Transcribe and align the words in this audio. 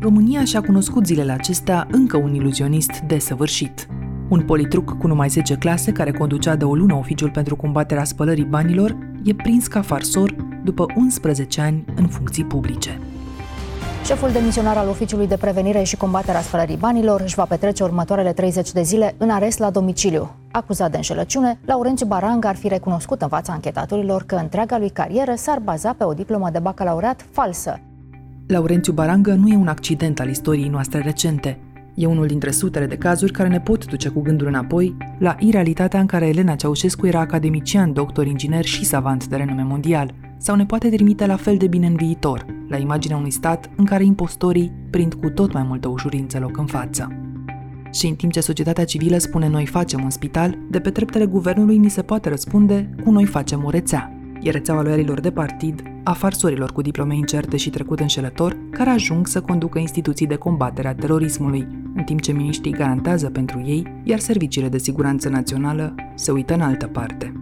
România 0.00 0.44
și-a 0.44 0.60
cunoscut 0.60 1.06
zilele 1.06 1.32
acestea 1.32 1.86
încă 1.90 2.16
un 2.16 2.34
iluzionist 2.34 3.00
desăvârșit. 3.00 3.88
Un 4.28 4.40
politruc 4.40 4.98
cu 4.98 5.06
numai 5.06 5.28
10 5.28 5.54
clase, 5.54 5.92
care 5.92 6.10
conducea 6.10 6.56
de 6.56 6.64
o 6.64 6.74
lună 6.74 6.94
oficiul 6.94 7.30
pentru 7.30 7.56
combaterea 7.56 8.04
spălării 8.04 8.44
banilor, 8.44 8.96
e 9.24 9.34
prins 9.34 9.66
ca 9.66 9.82
farsor 9.82 10.34
după 10.64 10.86
11 10.96 11.60
ani 11.60 11.84
în 11.94 12.06
funcții 12.06 12.44
publice. 12.44 13.00
Șeful 14.04 14.30
demisionar 14.30 14.76
al 14.76 14.88
Oficiului 14.88 15.26
de 15.26 15.36
Prevenire 15.36 15.82
și 15.82 15.96
Combatere 15.96 16.36
a 16.36 16.40
Spălării 16.40 16.76
Banilor 16.76 17.20
își 17.20 17.34
va 17.34 17.44
petrece 17.44 17.82
următoarele 17.82 18.32
30 18.32 18.72
de 18.72 18.82
zile 18.82 19.14
în 19.18 19.30
arest 19.30 19.58
la 19.58 19.70
domiciliu. 19.70 20.34
Acuzat 20.50 20.90
de 20.90 20.96
înșelăciune, 20.96 21.58
Laurențiu 21.64 22.06
Barang 22.06 22.44
ar 22.44 22.56
fi 22.56 22.68
recunoscut 22.68 23.22
în 23.22 23.28
fața 23.28 23.52
anchetatorilor 23.52 24.22
că 24.22 24.34
întreaga 24.34 24.78
lui 24.78 24.90
carieră 24.90 25.34
s-ar 25.36 25.58
baza 25.58 25.92
pe 25.92 26.04
o 26.04 26.12
diplomă 26.12 26.50
de 26.50 26.58
bacalaureat 26.58 27.26
falsă. 27.30 27.80
Laurențiu 28.46 28.92
Barangă 28.92 29.32
nu 29.32 29.48
e 29.48 29.56
un 29.56 29.68
accident 29.68 30.20
al 30.20 30.28
istoriei 30.28 30.68
noastre 30.68 31.00
recente. 31.00 31.58
E 31.94 32.06
unul 32.06 32.26
dintre 32.26 32.50
sutele 32.50 32.86
de 32.86 32.96
cazuri 32.96 33.32
care 33.32 33.48
ne 33.48 33.60
pot 33.60 33.86
duce 33.86 34.08
cu 34.08 34.20
gândul 34.20 34.46
înapoi 34.46 34.96
la 35.18 35.36
irealitatea 35.38 36.00
în 36.00 36.06
care 36.06 36.26
Elena 36.26 36.54
Ceaușescu 36.54 37.06
era 37.06 37.20
academician, 37.20 37.92
doctor 37.92 38.26
inginer 38.26 38.64
și 38.64 38.84
savant 38.84 39.26
de 39.26 39.36
renume 39.36 39.62
mondial, 39.62 40.14
sau 40.38 40.56
ne 40.56 40.66
poate 40.66 40.88
trimite 40.88 41.26
la 41.26 41.36
fel 41.36 41.56
de 41.56 41.66
bine 41.66 41.86
în 41.86 41.96
viitor, 41.96 42.46
la 42.68 42.76
imaginea 42.76 43.16
unui 43.16 43.30
stat 43.30 43.70
în 43.76 43.84
care 43.84 44.04
impostorii 44.04 44.72
prind 44.90 45.14
cu 45.14 45.28
tot 45.28 45.52
mai 45.52 45.62
multă 45.62 45.88
ușurință 45.88 46.38
loc 46.38 46.56
în 46.56 46.66
față. 46.66 47.08
Și 47.92 48.06
în 48.06 48.14
timp 48.14 48.32
ce 48.32 48.40
societatea 48.40 48.84
civilă 48.84 49.18
spune 49.18 49.48
noi 49.48 49.66
facem 49.66 50.02
un 50.02 50.10
spital, 50.10 50.58
de 50.70 50.80
pe 50.80 50.90
treptele 50.90 51.26
guvernului 51.26 51.78
ni 51.78 51.90
se 51.90 52.02
poate 52.02 52.28
răspunde 52.28 52.90
cu 53.04 53.10
noi 53.10 53.24
facem 53.24 53.64
o 53.64 53.70
rețea. 53.70 54.11
E 54.42 54.50
rețeaua 54.50 54.82
loialilor 54.82 55.20
de 55.20 55.30
partid, 55.30 55.82
a 56.02 56.12
farsorilor 56.12 56.72
cu 56.72 56.82
diplome 56.82 57.16
incerte 57.16 57.56
și 57.56 57.70
trecut 57.70 58.00
înșelător, 58.00 58.56
care 58.70 58.90
ajung 58.90 59.26
să 59.26 59.40
conducă 59.40 59.78
instituții 59.78 60.26
de 60.26 60.36
combatere 60.36 60.88
a 60.88 60.94
terorismului, 60.94 61.66
în 61.94 62.02
timp 62.04 62.20
ce 62.20 62.32
miniștrii 62.32 62.72
garantează 62.72 63.30
pentru 63.30 63.62
ei, 63.66 64.00
iar 64.04 64.18
serviciile 64.18 64.68
de 64.68 64.78
siguranță 64.78 65.28
națională 65.28 65.94
se 66.14 66.30
uită 66.30 66.54
în 66.54 66.60
altă 66.60 66.86
parte. 66.86 67.32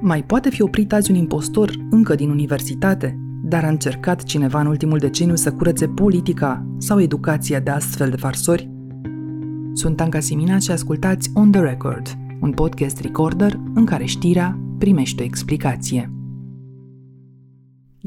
Mai 0.00 0.22
poate 0.22 0.50
fi 0.50 0.62
oprit 0.62 0.92
azi 0.92 1.10
un 1.10 1.16
impostor 1.16 1.70
încă 1.90 2.14
din 2.14 2.30
universitate, 2.30 3.18
dar 3.42 3.64
a 3.64 3.68
încercat 3.68 4.22
cineva 4.22 4.60
în 4.60 4.66
ultimul 4.66 4.98
deceniu 4.98 5.34
să 5.34 5.52
curățe 5.52 5.88
politica 5.88 6.66
sau 6.78 7.00
educația 7.00 7.60
de 7.60 7.70
astfel 7.70 8.10
de 8.10 8.16
farsori? 8.16 8.70
Sunt 9.72 10.00
Anca 10.00 10.20
Simina 10.20 10.58
și 10.58 10.70
ascultați 10.70 11.30
On 11.34 11.50
The 11.50 11.60
Record, 11.60 12.06
un 12.40 12.50
podcast 12.50 13.00
recorder 13.00 13.60
în 13.74 13.84
care 13.84 14.04
știrea 14.04 14.58
primește 14.78 15.22
o 15.22 15.24
explicație 15.24 16.12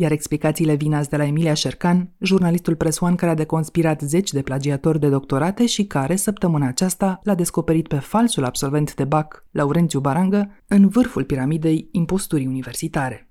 iar 0.01 0.11
explicațiile 0.11 0.75
vin 0.75 0.93
azi 0.93 1.09
de 1.09 1.17
la 1.17 1.25
Emilia 1.25 1.53
Șercan, 1.53 2.15
jurnalistul 2.19 2.75
presoan 2.75 3.15
care 3.15 3.31
a 3.31 3.35
deconspirat 3.35 4.01
zeci 4.01 4.31
de 4.31 4.41
plagiatori 4.41 4.99
de 4.99 5.09
doctorate 5.09 5.65
și 5.65 5.85
care, 5.85 6.15
săptămâna 6.15 6.67
aceasta, 6.67 7.19
l-a 7.23 7.35
descoperit 7.35 7.87
pe 7.87 7.99
falsul 7.99 8.43
absolvent 8.43 8.95
de 8.95 9.03
BAC, 9.03 9.45
Laurențiu 9.51 9.99
Barangă, 9.99 10.51
în 10.67 10.87
vârful 10.87 11.23
piramidei 11.23 11.89
imposturii 11.91 12.47
universitare. 12.47 13.29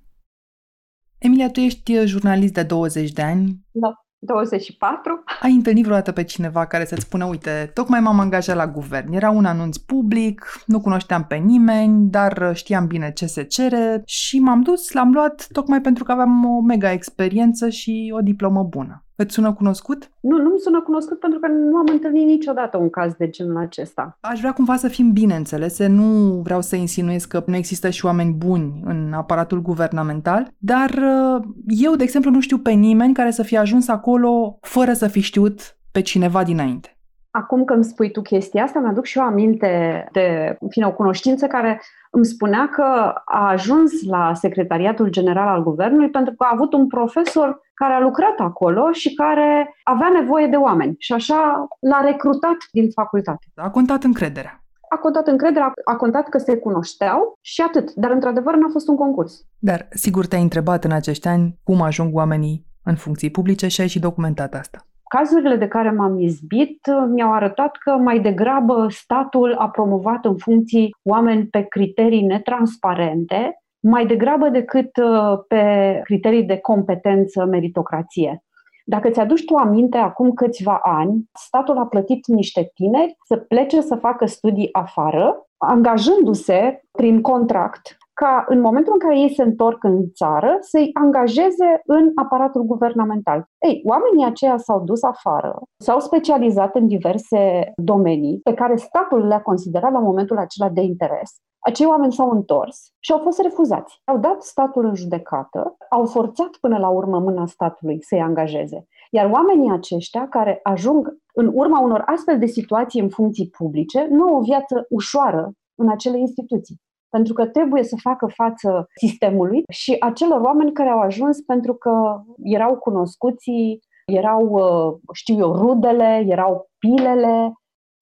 Emilia, 1.19 1.51
tu 1.51 1.61
ești 1.61 2.05
jurnalist 2.05 2.53
de 2.53 2.63
20 2.63 3.13
de 3.13 3.23
ani. 3.23 3.61
Da. 3.71 3.89
24. 4.23 5.23
Ai 5.41 5.53
întâlnit 5.53 5.85
vreodată 5.85 6.13
pe 6.13 6.25
cineva 6.25 6.67
care 6.67 6.85
să-ți 6.85 7.01
spună, 7.03 7.25
uite, 7.25 7.71
tocmai 7.75 8.01
m-am 8.01 8.21
angajat 8.21 8.57
la 8.57 8.67
guvern, 8.67 9.13
era 9.13 9.31
un 9.31 9.45
anunț 9.45 9.77
public, 9.77 10.63
nu 10.67 10.81
cunoșteam 10.81 11.25
pe 11.25 11.37
nimeni, 11.37 12.11
dar 12.11 12.53
știam 12.55 12.87
bine 12.87 13.13
ce 13.13 13.27
se 13.27 13.43
cere 13.43 14.03
și 14.05 14.39
m-am 14.39 14.63
dus, 14.63 14.93
l-am 14.93 15.13
luat 15.13 15.47
tocmai 15.53 15.81
pentru 15.81 16.05
că 16.05 16.13
aveam 16.13 16.45
o 16.45 16.61
mega 16.61 16.93
experiență 16.93 17.69
și 17.69 18.13
o 18.17 18.21
diplomă 18.21 18.63
bună. 18.63 19.05
Îți 19.23 19.35
sună 19.35 19.53
cunoscut? 19.53 20.11
Nu, 20.21 20.37
nu-mi 20.37 20.59
sună 20.59 20.81
cunoscut 20.81 21.19
pentru 21.19 21.39
că 21.39 21.47
nu 21.47 21.77
am 21.77 21.87
întâlnit 21.93 22.27
niciodată 22.27 22.77
un 22.77 22.91
caz 22.91 23.15
de 23.15 23.29
genul 23.31 23.57
acesta. 23.57 24.19
Aș 24.21 24.39
vrea 24.39 24.53
cumva 24.53 24.77
să 24.77 24.89
fim 24.89 25.13
bine 25.13 25.35
înțelese, 25.35 25.87
nu 25.87 26.41
vreau 26.43 26.61
să 26.61 26.77
insinuez 26.77 27.25
că 27.25 27.43
nu 27.47 27.57
există 27.57 27.91
și 27.91 28.05
oameni 28.05 28.33
buni 28.33 28.81
în 28.85 29.13
aparatul 29.13 29.63
guvernamental, 29.63 30.49
dar 30.59 30.91
uh, 30.91 31.43
eu, 31.67 31.95
de 31.95 32.03
exemplu, 32.03 32.31
nu 32.31 32.41
știu 32.41 32.59
pe 32.59 32.71
nimeni 32.71 33.15
care 33.15 33.31
să 33.31 33.43
fie 33.43 33.59
ajuns 33.59 33.89
acolo 33.89 34.59
fără 34.61 34.93
să 34.93 35.07
fi 35.07 35.21
știut 35.21 35.77
pe 35.93 36.01
cineva 36.01 36.43
dinainte. 36.43 36.95
Acum 37.31 37.65
că 37.65 37.75
îmi 37.75 37.85
spui 37.85 38.11
tu 38.11 38.23
chestia 38.23 38.63
asta, 38.63 38.79
mi-aduc 38.79 39.05
și 39.05 39.19
eu 39.19 39.25
aminte 39.25 40.09
de 40.13 40.57
fine, 40.69 40.87
o 40.87 40.93
cunoștință 40.93 41.47
care 41.47 41.81
îmi 42.11 42.25
spunea 42.25 42.69
că 42.69 43.13
a 43.25 43.49
ajuns 43.51 43.93
la 44.07 44.35
Secretariatul 44.35 45.09
General 45.09 45.49
al 45.49 45.63
Guvernului 45.63 46.11
pentru 46.11 46.35
că 46.35 46.45
a 46.45 46.53
avut 46.53 46.73
un 46.73 46.87
profesor 46.87 47.61
care 47.83 47.95
a 47.95 48.01
lucrat 48.01 48.39
acolo 48.39 48.93
și 48.93 49.15
care 49.15 49.75
avea 49.83 50.11
nevoie 50.21 50.47
de 50.47 50.57
oameni. 50.57 50.95
Și 50.99 51.13
așa 51.13 51.67
l-a 51.91 52.01
recrutat 52.01 52.57
din 52.73 52.91
facultate. 52.91 53.47
A 53.55 53.71
contat 53.71 54.03
încrederea. 54.03 54.55
A 54.89 54.97
contat 54.97 55.27
încrederea, 55.27 55.73
a 55.85 55.97
contat 55.97 56.29
că 56.29 56.39
se 56.39 56.57
cunoșteau 56.57 57.39
și 57.41 57.61
atât. 57.61 57.93
Dar, 57.95 58.11
într-adevăr, 58.11 58.55
n-a 58.55 58.69
fost 58.73 58.89
un 58.89 58.97
concurs. 58.97 59.47
Dar, 59.59 59.89
sigur, 59.91 60.27
te-ai 60.27 60.43
întrebat 60.43 60.85
în 60.85 60.93
acești 60.93 61.29
ani 61.29 61.59
cum 61.63 61.83
ajung 61.83 62.15
oamenii 62.15 62.67
în 62.85 62.95
funcții 62.95 63.31
publice 63.31 63.69
și 63.69 63.81
ai 63.81 63.89
și 63.89 63.99
documentat 63.99 64.55
asta. 64.55 64.79
Cazurile 65.17 65.57
de 65.57 65.69
care 65.69 65.91
m-am 65.91 66.19
izbit 66.19 66.79
uh, 66.87 67.05
mi-au 67.09 67.33
arătat 67.33 67.77
că 67.77 67.91
mai 67.91 68.21
degrabă 68.21 68.87
statul 68.89 69.55
a 69.59 69.69
promovat 69.69 70.25
în 70.25 70.37
funcții 70.37 70.91
oameni 71.03 71.47
pe 71.47 71.63
criterii 71.69 72.23
netransparente, 72.23 73.61
mai 73.81 74.07
degrabă 74.07 74.49
decât 74.49 74.97
uh, 74.97 75.39
pe 75.49 76.01
criterii 76.05 76.45
de 76.45 76.57
competență, 76.57 77.45
meritocrație. 77.45 78.45
Dacă 78.85 79.11
ți-aduci 79.11 79.45
tu 79.45 79.55
aminte, 79.55 79.97
acum 79.97 80.33
câțiva 80.33 80.79
ani, 80.83 81.31
statul 81.33 81.79
a 81.79 81.87
plătit 81.87 82.27
niște 82.27 82.71
tineri 82.75 83.17
să 83.27 83.37
plece 83.37 83.81
să 83.81 83.95
facă 83.95 84.27
studii 84.27 84.69
afară, 84.73 85.47
angajându-se 85.57 86.81
prin 86.91 87.21
contract 87.21 87.97
ca 88.21 88.45
în 88.49 88.61
momentul 88.61 88.93
în 88.93 88.99
care 88.99 89.19
ei 89.19 89.35
se 89.35 89.43
întorc 89.43 89.85
în 89.85 90.11
țară 90.13 90.57
să-i 90.61 90.91
angajeze 90.93 91.81
în 91.85 92.11
aparatul 92.15 92.63
guvernamental. 92.63 93.45
Ei, 93.59 93.83
oamenii 93.85 94.25
aceia 94.25 94.57
s-au 94.57 94.81
dus 94.85 95.03
afară, 95.03 95.59
s-au 95.77 96.01
specializat 96.01 96.75
în 96.75 96.87
diverse 96.87 97.73
domenii 97.77 98.41
pe 98.43 98.55
care 98.55 98.77
statul 98.77 99.27
le-a 99.27 99.43
considerat 99.43 99.93
la 99.93 99.99
momentul 99.99 100.39
acela 100.39 100.69
de 100.69 100.81
interes. 100.81 101.31
Acei 101.61 101.87
oameni 101.87 102.13
s-au 102.13 102.31
întors 102.31 102.93
și 103.01 103.13
au 103.13 103.19
fost 103.19 103.41
refuzați. 103.41 104.01
Au 104.05 104.19
dat 104.19 104.43
statul 104.43 104.85
în 104.85 104.95
judecată, 104.95 105.77
au 105.91 106.07
forțat 106.07 106.51
până 106.61 106.79
la 106.79 106.89
urmă 106.89 107.19
mâna 107.19 107.47
statului 107.47 108.03
să-i 108.03 108.21
angajeze. 108.21 108.87
Iar 109.11 109.31
oamenii 109.31 109.71
aceștia 109.71 110.29
care 110.29 110.61
ajung 110.63 111.17
în 111.35 111.51
urma 111.55 111.81
unor 111.81 112.03
astfel 112.07 112.39
de 112.39 112.47
situații 112.47 113.01
în 113.01 113.09
funcții 113.09 113.49
publice 113.49 114.07
nu 114.11 114.25
au 114.25 114.37
o 114.37 114.43
viață 114.43 114.87
ușoară 114.89 115.53
în 115.75 115.91
acele 115.91 116.19
instituții 116.19 116.81
pentru 117.11 117.33
că 117.33 117.47
trebuie 117.47 117.83
să 117.83 117.97
facă 118.03 118.27
față 118.27 118.87
sistemului 118.95 119.63
și 119.69 119.97
acelor 120.01 120.41
oameni 120.41 120.73
care 120.73 120.89
au 120.89 120.99
ajuns 120.99 121.41
pentru 121.41 121.75
că 121.75 122.23
erau 122.43 122.77
cunoscuții, 122.77 123.81
erau, 124.07 124.49
uh, 124.49 124.99
știu 125.13 125.39
eu, 125.39 125.55
rudele, 125.55 126.25
erau 126.29 126.69
pilele 126.79 127.53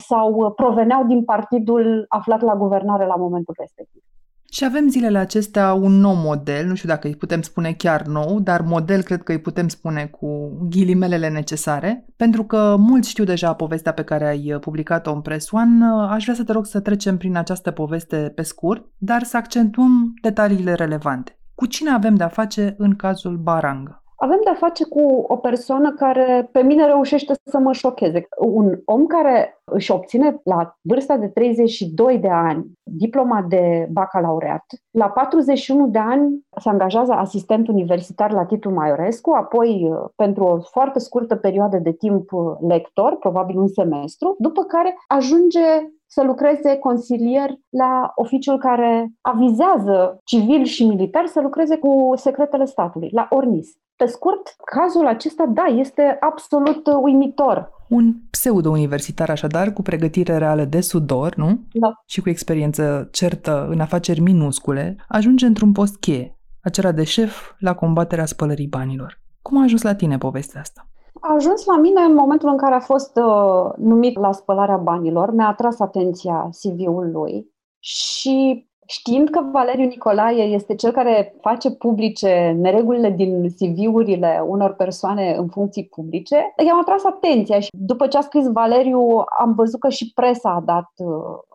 sau 0.06 0.32
uh, 0.32 0.52
proveneau 0.56 1.06
din 1.06 1.24
partidul 1.24 2.04
aflat 2.08 2.40
la 2.40 2.54
guvernare 2.54 3.06
la 3.06 3.16
momentul 3.16 3.54
respectiv. 3.58 4.02
Și 4.50 4.64
avem 4.64 4.88
zilele 4.88 5.18
acestea 5.18 5.72
un 5.72 5.92
nou 5.92 6.14
model, 6.14 6.66
nu 6.66 6.74
știu 6.74 6.88
dacă 6.88 7.06
îi 7.06 7.16
putem 7.16 7.42
spune 7.42 7.72
chiar 7.72 8.02
nou, 8.02 8.40
dar 8.40 8.60
model 8.60 9.02
cred 9.02 9.22
că 9.22 9.32
îi 9.32 9.40
putem 9.40 9.68
spune 9.68 10.06
cu 10.06 10.58
ghilimelele 10.68 11.28
necesare, 11.28 12.04
pentru 12.16 12.44
că 12.44 12.76
mulți 12.78 13.08
știu 13.08 13.24
deja 13.24 13.52
povestea 13.52 13.92
pe 13.92 14.02
care 14.02 14.26
ai 14.26 14.56
publicat-o 14.60 15.12
în 15.12 15.20
Press 15.20 15.50
One. 15.50 15.84
Aș 16.10 16.22
vrea 16.22 16.34
să 16.34 16.44
te 16.44 16.52
rog 16.52 16.66
să 16.66 16.80
trecem 16.80 17.16
prin 17.16 17.36
această 17.36 17.70
poveste 17.70 18.32
pe 18.34 18.42
scurt, 18.42 18.86
dar 18.96 19.22
să 19.22 19.36
accentuăm 19.36 20.14
detaliile 20.22 20.72
relevante. 20.72 21.38
Cu 21.54 21.66
cine 21.66 21.90
avem 21.90 22.14
de-a 22.14 22.28
face 22.28 22.74
în 22.78 22.96
cazul 22.96 23.36
Barang? 23.36 24.02
Avem 24.20 24.40
de-a 24.44 24.54
face 24.54 24.84
cu 24.84 25.24
o 25.28 25.36
persoană 25.36 25.92
care 25.92 26.48
pe 26.52 26.62
mine 26.62 26.86
reușește 26.86 27.34
să 27.44 27.58
mă 27.58 27.72
șocheze. 27.72 28.28
Un 28.38 28.80
om 28.84 29.06
care 29.06 29.60
își 29.64 29.90
obține 29.90 30.40
la 30.44 30.76
vârsta 30.80 31.16
de 31.16 31.28
32 31.28 32.18
de 32.18 32.28
ani 32.28 32.66
diploma 32.82 33.44
de 33.48 33.88
bacalaureat, 33.92 34.64
la 34.90 35.08
41 35.10 35.86
de 35.86 35.98
ani 35.98 36.46
se 36.60 36.68
angajează 36.68 37.12
asistent 37.12 37.68
universitar 37.68 38.32
la 38.32 38.44
Titu 38.44 38.70
Maiorescu, 38.70 39.30
apoi 39.30 39.90
pentru 40.16 40.44
o 40.44 40.60
foarte 40.60 40.98
scurtă 40.98 41.36
perioadă 41.36 41.76
de 41.76 41.92
timp 41.92 42.30
lector, 42.68 43.16
probabil 43.16 43.58
un 43.58 43.68
semestru, 43.68 44.34
după 44.38 44.62
care 44.62 44.96
ajunge 45.06 45.66
să 46.06 46.22
lucreze 46.22 46.76
consilier 46.76 47.50
la 47.68 48.12
oficiul 48.14 48.58
care 48.58 49.08
avizează 49.20 50.20
civil 50.24 50.64
și 50.64 50.86
militar 50.86 51.26
să 51.26 51.40
lucreze 51.40 51.76
cu 51.76 52.12
secretele 52.16 52.64
statului, 52.64 53.10
la 53.12 53.26
ORNIS. 53.30 53.76
Pe 53.98 54.06
scurt, 54.06 54.54
cazul 54.64 55.06
acesta, 55.06 55.46
da, 55.46 55.64
este 55.64 56.16
absolut 56.20 56.86
uimitor. 57.02 57.70
Un 57.88 58.14
pseudo-universitar, 58.30 59.30
așadar, 59.30 59.72
cu 59.72 59.82
pregătire 59.82 60.36
reală 60.36 60.64
de 60.64 60.80
sudor, 60.80 61.34
nu? 61.34 61.58
Da. 61.72 61.92
Și 62.06 62.20
cu 62.20 62.28
experiență 62.28 63.08
certă 63.12 63.66
în 63.70 63.80
afaceri 63.80 64.20
minuscule, 64.20 64.96
ajunge 65.08 65.46
într-un 65.46 65.72
post 65.72 65.96
cheie. 65.96 66.38
acela 66.62 66.92
de 66.92 67.04
șef 67.04 67.52
la 67.58 67.74
combaterea 67.74 68.26
spălării 68.26 68.66
banilor. 68.66 69.20
Cum 69.42 69.58
a 69.58 69.62
ajuns 69.62 69.82
la 69.82 69.94
tine 69.94 70.18
povestea 70.18 70.60
asta? 70.60 70.88
A 71.20 71.34
ajuns 71.34 71.64
la 71.64 71.76
mine 71.76 72.00
în 72.00 72.14
momentul 72.14 72.48
în 72.48 72.56
care 72.56 72.74
a 72.74 72.80
fost 72.80 73.16
uh, 73.16 73.72
numit 73.76 74.18
la 74.18 74.32
spălarea 74.32 74.76
banilor, 74.76 75.34
mi-a 75.34 75.46
atras 75.46 75.80
atenția 75.80 76.48
CV-ul 76.60 77.10
lui 77.10 77.46
și 77.78 78.68
Știind 78.90 79.28
că 79.28 79.40
Valeriu 79.52 79.86
Nicolae 79.86 80.42
este 80.42 80.74
cel 80.74 80.92
care 80.92 81.34
face 81.40 81.70
publice 81.70 82.56
neregulile 82.58 83.10
din 83.10 83.48
CV-urile 83.48 84.44
unor 84.46 84.74
persoane 84.74 85.34
în 85.34 85.48
funcții 85.48 85.86
publice, 85.86 86.54
i-am 86.66 86.78
atras 86.80 87.04
atenția 87.04 87.60
și 87.60 87.68
după 87.72 88.06
ce 88.06 88.16
a 88.16 88.20
scris 88.20 88.46
Valeriu 88.52 89.24
am 89.38 89.54
văzut 89.54 89.80
că 89.80 89.88
și 89.88 90.12
presa 90.14 90.50
a 90.50 90.60
dat 90.60 90.90
uh, 90.96 91.08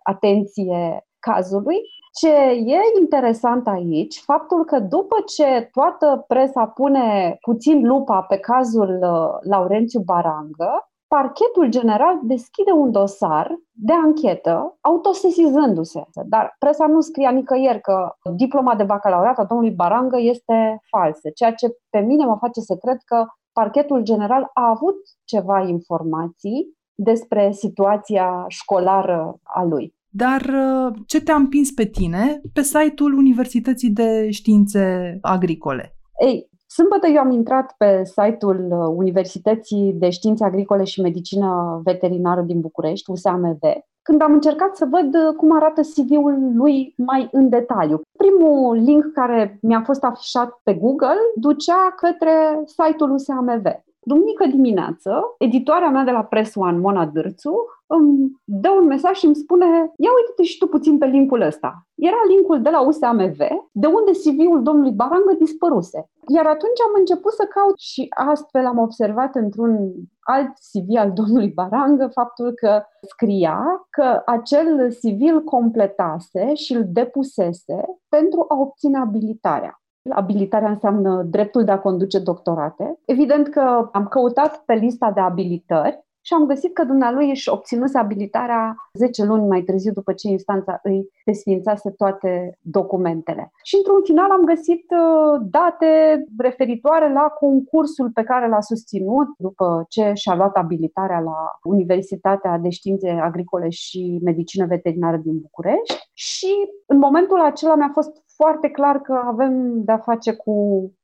atenție 0.04 1.06
cazului. 1.20 1.78
Ce 2.20 2.30
e 2.66 3.00
interesant 3.00 3.68
aici, 3.68 4.20
faptul 4.20 4.66
că 4.66 4.80
după 4.80 5.16
ce 5.36 5.70
toată 5.72 6.26
presa 6.28 6.66
pune 6.66 7.38
puțin 7.42 7.88
lupa 7.88 8.22
pe 8.22 8.38
cazul 8.38 9.00
uh, 9.02 9.50
Laurențiu 9.50 10.00
Barangă, 10.00 10.93
parchetul 11.18 11.68
general 11.70 12.20
deschide 12.24 12.72
un 12.72 12.92
dosar 12.92 13.56
de 13.72 13.94
anchetă 13.94 14.78
autosesizându-se. 14.82 16.04
Dar 16.26 16.56
presa 16.60 16.88
nu 16.88 17.02
scria 17.02 17.32
nicăieri 17.32 17.82
că 17.82 18.16
diploma 18.36 18.76
de 18.76 18.84
bacalaureat 18.84 19.40
a 19.40 19.44
domnului 19.44 19.76
Barangă 19.76 20.18
este 20.20 20.82
falsă, 20.90 21.30
ceea 21.36 21.54
ce 21.54 21.68
pe 21.90 22.00
mine 22.00 22.26
mă 22.26 22.38
face 22.40 22.60
să 22.60 22.76
cred 22.76 22.98
că 23.06 23.26
parchetul 23.52 24.02
general 24.02 24.50
a 24.54 24.70
avut 24.70 24.96
ceva 25.24 25.60
informații 25.62 26.78
despre 26.96 27.52
situația 27.52 28.46
școlară 28.48 29.36
a 29.44 29.64
lui. 29.64 29.96
Dar 30.10 30.42
uh, 30.42 30.94
ce 31.06 31.22
te-a 31.22 31.36
împins 31.36 31.72
pe 31.72 31.86
tine 31.86 32.42
pe 32.54 32.62
site-ul 32.62 33.14
Universității 33.18 33.90
de 33.90 34.30
Științe 34.30 35.18
Agricole? 35.22 35.96
Ei, 36.26 36.50
Sâmbătă 36.76 37.08
eu 37.08 37.20
am 37.20 37.32
intrat 37.32 37.76
pe 37.78 38.04
site-ul 38.04 38.68
uh, 38.72 38.94
Universității 38.96 39.94
de 39.94 40.10
Științe 40.10 40.44
Agricole 40.44 40.84
și 40.84 41.02
Medicină 41.02 41.82
Veterinară 41.84 42.42
din 42.42 42.60
București, 42.60 43.12
USAMV, 43.12 43.60
când 44.02 44.22
am 44.22 44.34
încercat 44.34 44.76
să 44.76 44.88
văd 44.90 45.16
uh, 45.16 45.36
cum 45.38 45.56
arată 45.56 45.82
CV-ul 45.82 46.52
lui 46.56 46.94
mai 46.98 47.28
în 47.32 47.50
detaliu. 47.50 48.02
Primul 48.18 48.76
link 48.76 49.12
care 49.12 49.58
mi-a 49.62 49.82
fost 49.82 50.04
afișat 50.04 50.60
pe 50.64 50.74
Google 50.74 51.20
ducea 51.36 51.94
către 51.96 52.64
site-ul 52.66 53.12
USAMV. 53.12 53.64
Duminică 54.06 54.46
dimineață, 54.46 55.36
editoarea 55.38 55.90
mea 55.90 56.04
de 56.04 56.12
la 56.12 56.24
Press 56.24 56.56
One, 56.56 56.78
Mona 56.78 57.06
Dârțu, 57.06 57.56
îmi 57.88 58.42
dă 58.44 58.70
un 58.70 58.86
mesaj 58.86 59.18
și 59.18 59.26
îmi 59.26 59.36
spune 59.36 59.66
ia 59.98 60.12
uite-te 60.18 60.44
și 60.44 60.58
tu 60.58 60.68
puțin 60.68 60.98
pe 60.98 61.06
linkul 61.06 61.42
ăsta. 61.42 61.88
Era 61.96 62.22
linkul 62.28 62.62
de 62.62 62.70
la 62.70 62.82
USAMV, 62.82 63.38
de 63.72 63.88
unde 63.88 64.12
CV-ul 64.24 64.64
domnului 64.64 64.92
Barangă 64.92 65.34
dispăruse. 65.40 66.10
Iar 66.28 66.46
atunci 66.46 66.82
am 66.88 66.94
început 66.96 67.32
să 67.32 67.46
caut 67.50 67.78
și 67.78 68.08
astfel 68.10 68.66
am 68.66 68.78
observat 68.78 69.36
într-un 69.36 69.94
alt 70.20 70.52
CV 70.72 70.98
al 70.98 71.12
domnului 71.12 71.52
Barangă 71.52 72.08
faptul 72.08 72.52
că 72.52 72.84
scria 73.02 73.88
că 73.90 74.22
acel 74.26 74.88
CV 74.88 75.22
îl 75.34 75.44
completase 75.44 76.54
și 76.54 76.74
îl 76.74 76.84
depusese 76.88 77.86
pentru 78.10 78.46
a 78.48 78.56
obține 78.56 78.98
abilitarea. 78.98 79.78
Abilitarea 80.10 80.70
înseamnă 80.70 81.24
dreptul 81.24 81.64
de 81.64 81.72
a 81.72 81.80
conduce 81.80 82.20
doctorate. 82.20 83.00
Evident 83.06 83.48
că 83.48 83.90
am 83.92 84.08
căutat 84.08 84.58
pe 84.66 84.74
lista 84.74 85.12
de 85.12 85.20
abilitări 85.20 86.04
și 86.26 86.34
am 86.34 86.46
găsit 86.46 86.74
că 86.74 86.84
dumnealui 86.84 87.30
își 87.30 87.50
obținuse 87.50 87.98
abilitarea 87.98 88.76
10 88.94 89.24
luni 89.24 89.48
mai 89.48 89.62
târziu 89.62 89.92
după 89.92 90.14
ce 90.14 90.28
instanța 90.28 90.80
îi 90.84 91.10
desfințase 91.26 91.90
toate 91.90 92.58
documentele. 92.62 93.52
Și 93.64 93.76
într-un 93.76 94.02
final 94.04 94.32
am 94.32 94.44
găsit 94.44 94.86
uh, 94.92 95.42
date 95.52 96.24
referitoare 96.38 97.14
la 97.14 97.22
concursul 97.22 98.12
pe 98.14 98.24
care 98.24 98.48
l-a 98.48 98.62
susținut 98.62 99.28
după 99.38 99.86
ce 99.90 100.12
și-a 100.14 100.36
luat 100.36 100.56
abilitarea 100.56 101.20
la 101.20 101.38
Universitatea 101.64 102.58
de 102.58 102.70
Științe 102.70 103.10
Agricole 103.10 103.70
și 103.70 104.20
Medicină 104.24 104.66
Veterinară 104.66 105.18
din 105.18 105.40
București 105.40 106.10
și 106.14 106.54
în 106.86 106.98
momentul 106.98 107.42
acela 107.42 107.76
mi-a 107.76 107.92
fost 107.94 108.24
foarte 108.36 108.70
clar 108.70 108.98
că 109.02 109.14
avem 109.26 109.84
de-a 109.84 109.98
face 109.98 110.34
cu 110.34 110.52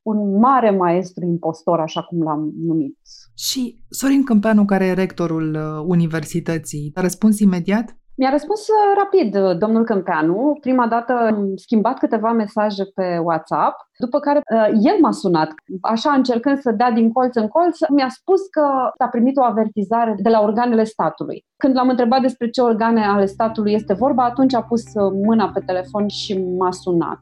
un 0.02 0.38
mare 0.38 0.70
maestru 0.70 1.24
impostor, 1.24 1.80
așa 1.80 2.02
cum 2.02 2.22
l-am 2.22 2.52
numit. 2.56 2.98
Și 3.34 3.84
Sorin 3.88 4.24
Câmpeanu, 4.24 4.64
care 4.64 4.84
e 4.86 4.92
rectorul 4.92 5.54
uh, 5.54 5.84
universității, 5.86 6.90
a 6.94 7.00
răspuns 7.00 7.38
imediat? 7.38 7.99
Mi-a 8.20 8.30
răspuns 8.30 8.68
uh, 8.68 8.74
rapid 8.96 9.34
uh, 9.34 9.56
domnul 9.58 9.84
Câmpeanu. 9.84 10.58
Prima 10.60 10.86
dată 10.86 11.12
am 11.12 11.56
schimbat 11.56 11.98
câteva 11.98 12.32
mesaje 12.32 12.84
pe 12.94 13.18
WhatsApp, 13.22 13.76
după 13.98 14.18
care 14.18 14.40
uh, 14.54 14.68
el 14.82 14.96
m-a 15.00 15.12
sunat, 15.12 15.50
așa 15.82 16.12
încercând 16.12 16.58
să 16.58 16.70
dea 16.70 16.90
din 16.90 17.12
colț 17.12 17.34
în 17.34 17.48
colț. 17.48 17.78
Mi-a 17.88 18.08
spus 18.08 18.40
că 18.46 18.92
a 18.96 19.08
primit 19.10 19.36
o 19.36 19.42
avertizare 19.42 20.14
de 20.18 20.28
la 20.28 20.40
organele 20.40 20.84
statului. 20.84 21.44
Când 21.56 21.74
l-am 21.74 21.88
întrebat 21.88 22.20
despre 22.20 22.50
ce 22.50 22.60
organe 22.60 23.04
ale 23.04 23.26
statului 23.26 23.72
este 23.72 23.92
vorba, 23.94 24.24
atunci 24.24 24.54
a 24.54 24.62
pus 24.62 24.82
mâna 25.26 25.50
pe 25.54 25.60
telefon 25.66 26.08
și 26.08 26.32
m-a 26.58 26.72
sunat 26.72 27.20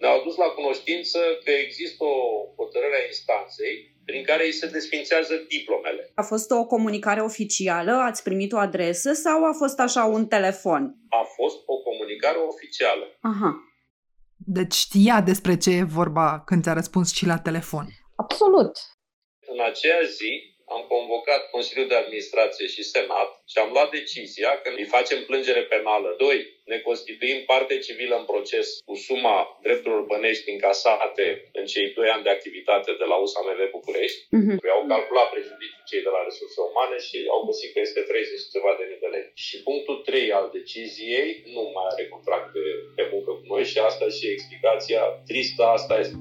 ne-au 0.00 0.20
adus 0.20 0.36
la 0.36 0.50
cunoștință 0.58 1.18
că 1.44 1.50
există 1.64 2.04
o 2.04 2.16
hotărâre 2.58 2.96
a 2.98 3.06
instanței 3.12 3.74
prin 4.10 4.24
care 4.24 4.44
îi 4.44 4.52
se 4.52 4.66
desfințează 4.66 5.34
diplomele. 5.48 6.10
A 6.14 6.22
fost 6.22 6.50
o 6.50 6.64
comunicare 6.64 7.20
oficială? 7.20 7.92
Ați 7.92 8.22
primit 8.22 8.52
o 8.52 8.58
adresă 8.58 9.12
sau 9.12 9.44
a 9.44 9.52
fost 9.52 9.78
așa 9.78 10.04
un 10.04 10.26
telefon? 10.26 10.82
A 11.08 11.22
fost 11.36 11.58
o 11.66 11.76
comunicare 11.88 12.38
oficială. 12.52 13.04
Aha. 13.20 13.52
Deci 14.36 14.74
știa 14.74 15.20
despre 15.20 15.56
ce 15.56 15.70
e 15.70 15.82
vorba 16.00 16.42
când 16.46 16.62
ți-a 16.62 16.72
răspuns 16.72 17.14
și 17.14 17.26
la 17.26 17.38
telefon. 17.38 17.86
Absolut. 18.16 18.78
În 19.52 19.60
aceea 19.70 20.00
zi, 20.18 20.49
am 20.76 20.82
convocat 20.94 21.42
Consiliul 21.56 21.88
de 21.88 22.00
Administrație 22.02 22.66
și 22.74 22.82
Senat 22.82 23.30
și 23.50 23.58
am 23.58 23.70
luat 23.74 23.90
decizia 23.98 24.50
că 24.62 24.68
îi 24.76 24.92
facem 24.96 25.20
plângere 25.28 25.62
penală. 25.74 26.08
Doi, 26.24 26.38
ne 26.72 26.78
constituim 26.88 27.38
parte 27.50 27.74
civilă 27.86 28.14
în 28.18 28.26
proces 28.32 28.66
cu 28.88 28.94
suma 29.06 29.36
drepturilor 29.64 30.02
bănești 30.12 30.50
încasate 30.50 31.26
în 31.58 31.64
cei 31.72 31.86
doi 31.98 32.08
ani 32.14 32.26
de 32.26 32.34
activitate 32.36 32.90
de 33.00 33.06
la 33.10 33.16
USAMV 33.24 33.60
București. 33.76 34.20
Uh-huh. 34.36 34.56
Au 34.76 34.82
calculat 34.94 35.28
prejudiciul 35.30 35.88
cei 35.90 36.02
de 36.06 36.12
la 36.16 36.22
resurse 36.28 36.58
umane 36.70 36.98
și 37.06 37.18
au 37.34 37.40
găsit 37.48 37.70
că 37.72 37.80
este 37.80 38.00
30 38.00 38.52
ceva 38.54 38.72
de 38.78 38.84
mii 38.88 39.02
de 39.04 39.10
lei. 39.14 39.26
Și 39.44 39.56
punctul 39.68 39.96
3 40.08 40.32
al 40.38 40.46
deciziei 40.58 41.30
nu 41.54 41.62
mai 41.74 41.86
are 41.92 42.04
contract 42.14 42.48
de, 42.56 42.66
de 42.98 43.04
muncă 43.12 43.30
cu 43.38 43.44
noi 43.52 43.64
și 43.70 43.78
asta 43.78 44.06
și 44.16 44.26
explicația 44.34 45.02
tristă 45.30 45.62
asta 45.76 45.94
este. 46.04 46.16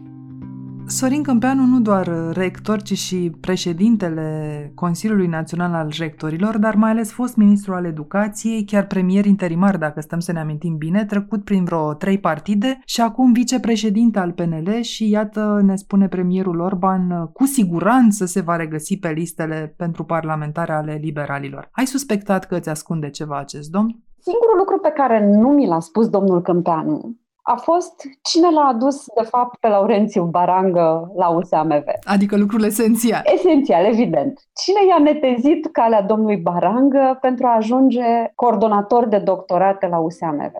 Sorin 0.89 1.23
Câmpeanu 1.23 1.65
nu 1.65 1.79
doar 1.79 2.07
rector, 2.33 2.81
ci 2.81 2.97
și 2.97 3.31
președintele 3.41 4.71
Consiliului 4.75 5.27
Național 5.27 5.73
al 5.73 5.91
Rectorilor, 5.97 6.57
dar 6.57 6.75
mai 6.75 6.89
ales 6.89 7.11
fost 7.11 7.35
ministru 7.35 7.73
al 7.73 7.85
educației, 7.85 8.63
chiar 8.63 8.87
premier 8.87 9.25
interimar, 9.25 9.77
dacă 9.77 10.01
stăm 10.01 10.19
să 10.19 10.31
ne 10.31 10.39
amintim 10.39 10.77
bine, 10.77 11.05
trecut 11.05 11.43
prin 11.43 11.63
vreo 11.63 11.93
trei 11.93 12.19
partide 12.19 12.79
și 12.85 13.01
acum 13.01 13.31
vicepreședinte 13.31 14.19
al 14.19 14.31
PNL 14.31 14.81
și 14.81 15.09
iată, 15.09 15.61
ne 15.63 15.75
spune 15.75 16.07
premierul 16.07 16.59
Orban, 16.59 17.29
cu 17.33 17.45
siguranță 17.45 18.25
se 18.25 18.41
va 18.41 18.55
regăsi 18.55 18.97
pe 18.97 19.09
listele 19.09 19.73
pentru 19.77 20.03
parlamentare 20.03 20.73
ale 20.73 20.99
liberalilor. 21.01 21.69
Ai 21.71 21.85
suspectat 21.85 22.45
că 22.45 22.55
îți 22.55 22.69
ascunde 22.69 23.09
ceva 23.09 23.37
acest 23.37 23.69
domn? 23.69 24.03
Singurul 24.19 24.57
lucru 24.57 24.79
pe 24.79 24.91
care 24.95 25.35
nu 25.35 25.49
mi 25.49 25.67
l-a 25.67 25.79
spus 25.79 26.09
domnul 26.09 26.41
Câmpeanu 26.41 27.17
a 27.53 27.55
fost 27.55 27.93
cine 28.29 28.49
l-a 28.49 28.67
adus, 28.73 29.05
de 29.15 29.25
fapt, 29.33 29.59
pe 29.59 29.67
Laurențiu 29.67 30.23
Barangă 30.23 31.11
la 31.15 31.27
USAMV. 31.29 31.83
Adică 32.03 32.37
lucrul 32.37 32.63
esențial. 32.63 33.21
Esențial, 33.33 33.85
evident. 33.85 34.39
Cine 34.63 34.85
i-a 34.89 34.99
netezit 35.03 35.65
calea 35.71 36.01
domnului 36.01 36.37
Barangă 36.37 37.17
pentru 37.21 37.45
a 37.45 37.55
ajunge 37.55 38.31
coordonator 38.35 39.07
de 39.07 39.17
doctorate 39.17 39.87
la 39.87 39.97
USAMV? 39.97 40.51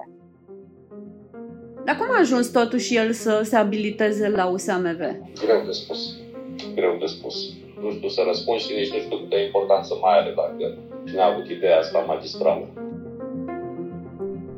Dar 1.86 1.96
cum 1.96 2.08
a 2.10 2.20
ajuns 2.20 2.48
totuși 2.48 2.96
el 2.96 3.12
să 3.12 3.42
se 3.44 3.56
abiliteze 3.56 4.30
la 4.30 4.46
USAMV? 4.46 5.00
Greu 5.46 5.62
de 5.66 5.72
spus. 5.72 6.16
Greu 6.76 6.96
de 7.00 7.06
spus. 7.06 7.36
Nu 7.82 7.92
știu 7.92 8.10
să 8.10 8.22
răspund 8.28 8.60
și 8.60 8.74
nici 8.76 8.94
nu 8.94 9.00
știu 9.00 9.18
câtă 9.18 9.38
importanță 9.38 9.94
mai 10.02 10.20
are 10.20 10.34
dacă 10.36 10.78
cine 11.08 11.22
a 11.22 11.32
avut 11.32 11.50
ideea 11.50 11.78
asta 11.78 12.00
magistrală. 12.08 12.68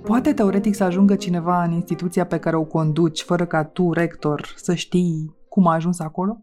Poate 0.04 0.34
teoretic 0.34 0.76
să 0.76 0.84
ajungă 0.84 1.16
cineva 1.16 1.64
în 1.64 1.72
instituția 1.72 2.26
pe 2.26 2.40
care 2.40 2.56
o 2.56 2.64
conduci, 2.64 3.22
fără 3.22 3.46
ca 3.46 3.64
tu, 3.64 3.92
rector, 3.92 4.54
să 4.56 4.74
știi 4.74 5.36
cum 5.50 5.68
a 5.68 5.74
ajuns 5.74 6.00
acolo? 6.00 6.38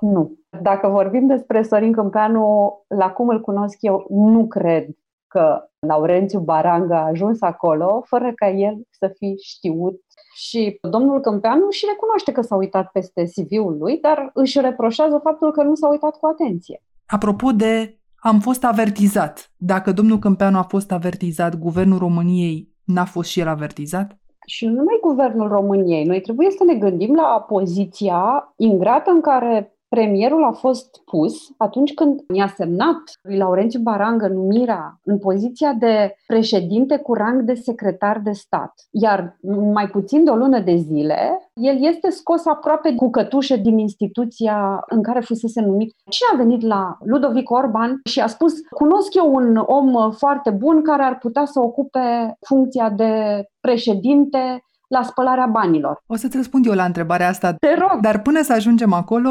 Nu. 0.00 0.38
Dacă 0.62 0.88
vorbim 0.88 1.26
despre 1.26 1.62
Sorin 1.62 1.92
Câmpeanu, 1.92 2.72
la 2.88 3.10
cum 3.10 3.28
îl 3.28 3.40
cunosc 3.40 3.76
eu, 3.80 4.06
nu 4.08 4.46
cred 4.46 4.86
că 5.26 5.60
Laurențiu 5.78 6.40
Barangă 6.40 6.94
a 6.94 7.06
ajuns 7.06 7.42
acolo 7.42 8.02
fără 8.04 8.32
ca 8.34 8.48
el 8.48 8.82
să 8.90 9.12
fi 9.18 9.34
știut. 9.42 10.00
Și 10.34 10.78
domnul 10.90 11.20
Câmpeanu 11.20 11.70
și 11.70 11.86
recunoaște 11.88 12.32
că 12.32 12.40
s-a 12.40 12.56
uitat 12.56 12.90
peste 12.90 13.24
CV-ul 13.24 13.76
lui, 13.78 13.98
dar 14.00 14.30
își 14.34 14.60
reproșează 14.60 15.20
faptul 15.22 15.52
că 15.52 15.62
nu 15.62 15.74
s-a 15.74 15.88
uitat 15.88 16.16
cu 16.16 16.26
atenție. 16.26 16.82
Apropo 17.06 17.50
de 17.50 18.00
am 18.16 18.40
fost 18.40 18.64
avertizat. 18.64 19.52
Dacă 19.56 19.92
domnul 19.92 20.18
Câmpeanu 20.18 20.58
a 20.58 20.62
fost 20.62 20.92
avertizat, 20.92 21.58
guvernul 21.58 21.98
României 21.98 22.75
N-a 22.86 23.04
fost 23.04 23.30
și 23.30 23.40
el 23.40 23.48
avertizat? 23.48 24.18
Și 24.46 24.66
nu 24.66 24.72
numai 24.72 24.98
guvernul 25.00 25.48
României. 25.48 26.04
Noi 26.04 26.20
trebuie 26.20 26.50
să 26.50 26.64
ne 26.64 26.74
gândim 26.74 27.14
la 27.14 27.44
poziția 27.48 28.52
ingrată 28.56 29.10
în 29.10 29.20
care 29.20 29.75
premierul 29.88 30.44
a 30.44 30.52
fost 30.52 31.02
pus 31.04 31.48
atunci 31.56 31.94
când 31.94 32.20
i-a 32.34 32.52
semnat 32.56 33.02
lui 33.22 33.36
Laurențiu 33.36 33.80
Barangă 33.80 34.28
numirea 34.28 35.00
în 35.04 35.18
poziția 35.18 35.72
de 35.72 36.14
președinte 36.26 36.96
cu 36.98 37.14
rang 37.14 37.42
de 37.42 37.54
secretar 37.54 38.20
de 38.24 38.32
stat. 38.32 38.72
Iar 38.90 39.36
mai 39.72 39.88
puțin 39.88 40.24
de 40.24 40.30
o 40.30 40.36
lună 40.36 40.60
de 40.60 40.74
zile, 40.74 41.50
el 41.54 41.84
este 41.84 42.10
scos 42.10 42.46
aproape 42.46 42.94
cu 42.94 43.10
cătușe 43.10 43.56
din 43.56 43.78
instituția 43.78 44.84
în 44.88 45.02
care 45.02 45.20
fusese 45.20 45.60
numit. 45.60 45.94
Cine 46.10 46.28
a 46.32 46.44
venit 46.44 46.62
la 46.62 46.96
Ludovic 47.04 47.50
Orban 47.50 48.00
și 48.04 48.20
a 48.20 48.26
spus, 48.26 48.52
cunosc 48.70 49.14
eu 49.14 49.34
un 49.34 49.56
om 49.56 50.10
foarte 50.10 50.50
bun 50.50 50.82
care 50.82 51.02
ar 51.02 51.18
putea 51.18 51.44
să 51.44 51.60
ocupe 51.60 52.36
funcția 52.46 52.90
de 52.90 53.42
președinte 53.60 54.60
la 54.86 55.02
spălarea 55.02 55.46
banilor. 55.46 56.02
O 56.06 56.16
să-ți 56.16 56.36
răspund 56.36 56.66
eu 56.66 56.72
la 56.72 56.84
întrebarea 56.84 57.28
asta. 57.28 57.52
Te 57.52 57.74
rog! 57.78 58.00
Dar 58.00 58.22
până 58.22 58.42
să 58.42 58.52
ajungem 58.52 58.92
acolo, 58.92 59.30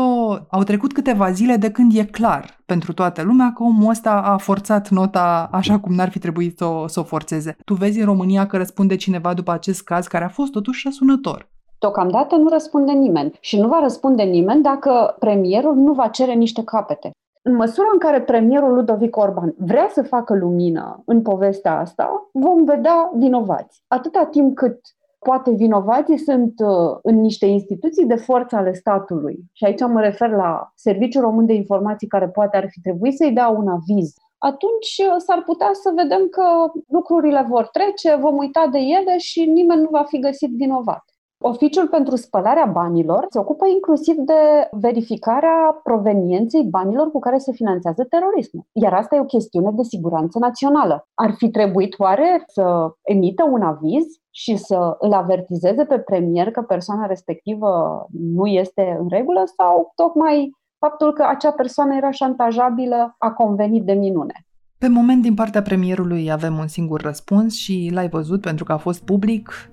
au 0.50 0.64
trecut 0.64 0.94
câteva 0.94 1.32
zile 1.32 1.56
de 1.56 1.72
când 1.72 1.96
e 1.96 2.04
clar 2.04 2.60
pentru 2.66 2.94
toată 2.94 3.22
lumea 3.22 3.52
că 3.56 3.64
omul 3.64 3.90
ăsta 3.90 4.12
a 4.12 4.38
forțat 4.38 4.90
nota 4.90 5.50
așa 5.52 5.80
cum 5.80 5.94
n-ar 5.94 6.10
fi 6.10 6.20
trebuit 6.20 6.58
să 6.58 6.66
o, 6.66 6.88
să 6.88 7.00
o 7.00 7.04
forțeze. 7.04 7.56
Tu 7.66 7.74
vezi 7.74 8.00
în 8.00 8.06
România 8.06 8.48
că 8.48 8.58
răspunde 8.58 8.96
cineva 8.96 9.34
după 9.34 9.52
acest 9.52 9.84
caz 9.84 10.08
care 10.08 10.24
a 10.24 10.30
fost 10.30 10.52
totuși 10.52 10.82
răsunător. 10.86 11.50
Deocamdată 11.80 12.36
nu 12.36 12.50
răspunde 12.50 12.92
nimeni 12.92 13.38
și 13.40 13.60
nu 13.60 13.68
va 13.68 13.80
răspunde 13.82 14.24
nimeni 14.24 14.62
dacă 14.62 15.16
premierul 15.20 15.76
nu 15.76 15.94
va 15.94 16.08
cere 16.08 16.34
niște 16.34 16.64
capete. 16.64 17.12
În 17.42 17.56
măsura 17.56 17.88
în 17.94 18.00
care 18.00 18.22
premierul 18.22 18.74
Ludovic 18.74 19.18
Orban 19.18 19.54
vrea 19.58 19.88
să 19.94 20.04
facă 20.04 20.36
lumină 20.36 21.04
în 21.06 21.22
povestea 21.22 21.80
asta, 21.80 22.30
vom 22.32 22.64
vedea 22.64 23.12
vinovați. 23.16 23.82
Atâta 23.88 24.28
timp 24.32 24.56
cât 24.56 24.80
poate 25.28 25.52
vinovații 25.52 26.18
sunt 26.18 26.54
uh, 26.60 26.98
în 27.02 27.16
niște 27.20 27.46
instituții 27.46 28.06
de 28.06 28.16
forță 28.16 28.56
ale 28.56 28.74
statului. 28.74 29.38
Și 29.54 29.66
aici 29.66 29.80
mă 29.80 30.02
refer 30.02 30.30
la 30.30 30.72
Serviciul 30.76 31.22
Român 31.22 31.46
de 31.46 31.54
Informații 31.54 32.08
care 32.08 32.28
poate 32.28 32.58
ar 32.58 32.68
fi 32.70 32.80
trebuit 32.82 33.16
să-i 33.16 33.32
dea 33.32 33.48
un 33.48 33.68
aviz. 33.68 34.14
Atunci 34.38 34.92
uh, 34.98 35.16
s-ar 35.18 35.42
putea 35.44 35.70
să 35.74 35.92
vedem 35.96 36.28
că 36.28 36.46
lucrurile 36.88 37.46
vor 37.50 37.68
trece, 37.68 38.16
vom 38.16 38.38
uita 38.38 38.68
de 38.72 38.80
ele 38.80 39.18
și 39.18 39.46
nimeni 39.46 39.82
nu 39.82 39.90
va 39.92 40.04
fi 40.04 40.20
găsit 40.20 40.52
vinovat. 40.52 41.04
Oficiul 41.48 41.88
pentru 41.88 42.16
spălarea 42.16 42.66
banilor 42.66 43.26
se 43.30 43.40
ocupă 43.40 43.68
inclusiv 43.68 44.16
de 44.16 44.68
verificarea 44.72 45.80
provenienței 45.84 46.64
banilor 46.64 47.12
cu 47.12 47.20
care 47.20 47.38
se 47.38 47.52
finanțează 47.52 48.04
terorismul. 48.04 48.66
Iar 48.72 48.94
asta 48.94 49.16
e 49.16 49.20
o 49.20 49.34
chestiune 49.36 49.72
de 49.72 49.84
siguranță 49.84 50.40
națională. 50.40 51.08
Ar 51.14 51.34
fi 51.38 51.50
trebuit 51.50 52.00
oare 52.00 52.44
să 52.48 52.94
emită 53.02 53.44
un 53.52 53.62
aviz 53.62 54.06
și 54.32 54.56
să 54.56 54.96
îl 55.00 55.14
avertizeze 55.14 55.84
pe 55.84 56.00
premier 56.00 56.52
că 56.52 56.62
persoana 56.62 57.06
respectivă 57.06 57.70
nu 58.12 58.46
este 58.46 58.98
în 59.00 59.08
regulă 59.10 59.44
sau 59.58 59.92
tocmai 59.96 60.52
faptul 60.80 61.14
că 61.14 61.26
acea 61.30 61.52
persoană 61.52 61.96
era 61.96 62.12
șantajabilă 62.12 63.16
a 63.18 63.32
convenit 63.32 63.84
de 63.84 63.94
minune? 63.94 64.46
Pe 64.78 64.88
moment, 64.88 65.22
din 65.22 65.34
partea 65.34 65.62
premierului 65.62 66.32
avem 66.32 66.58
un 66.58 66.68
singur 66.68 67.02
răspuns 67.02 67.56
și 67.56 67.90
l-ai 67.94 68.10
văzut 68.10 68.42
pentru 68.42 68.64
că 68.64 68.72
a 68.72 68.78
fost 68.78 69.04
public. 69.04 69.70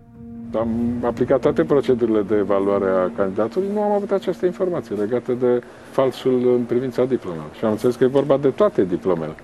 Am 0.55 0.69
aplicat 1.05 1.41
toate 1.41 1.65
procedurile 1.65 2.23
de 2.23 2.37
evaluare 2.37 2.91
a 2.91 3.11
candidatului, 3.17 3.69
nu 3.75 3.83
am 3.83 3.93
avut 3.93 4.11
această 4.11 4.47
informație 4.47 4.97
legată 4.97 5.33
de 5.33 5.63
falsul 5.91 6.55
în 6.57 6.63
privința 6.63 7.05
diplomelor. 7.05 7.51
Și 7.59 7.65
am 7.65 7.71
înțeles 7.71 7.97
că 7.97 8.05
e 8.05 8.07
vorba 8.07 8.37
de 8.37 8.49
toate 8.49 8.85
diplomele. 8.85 9.35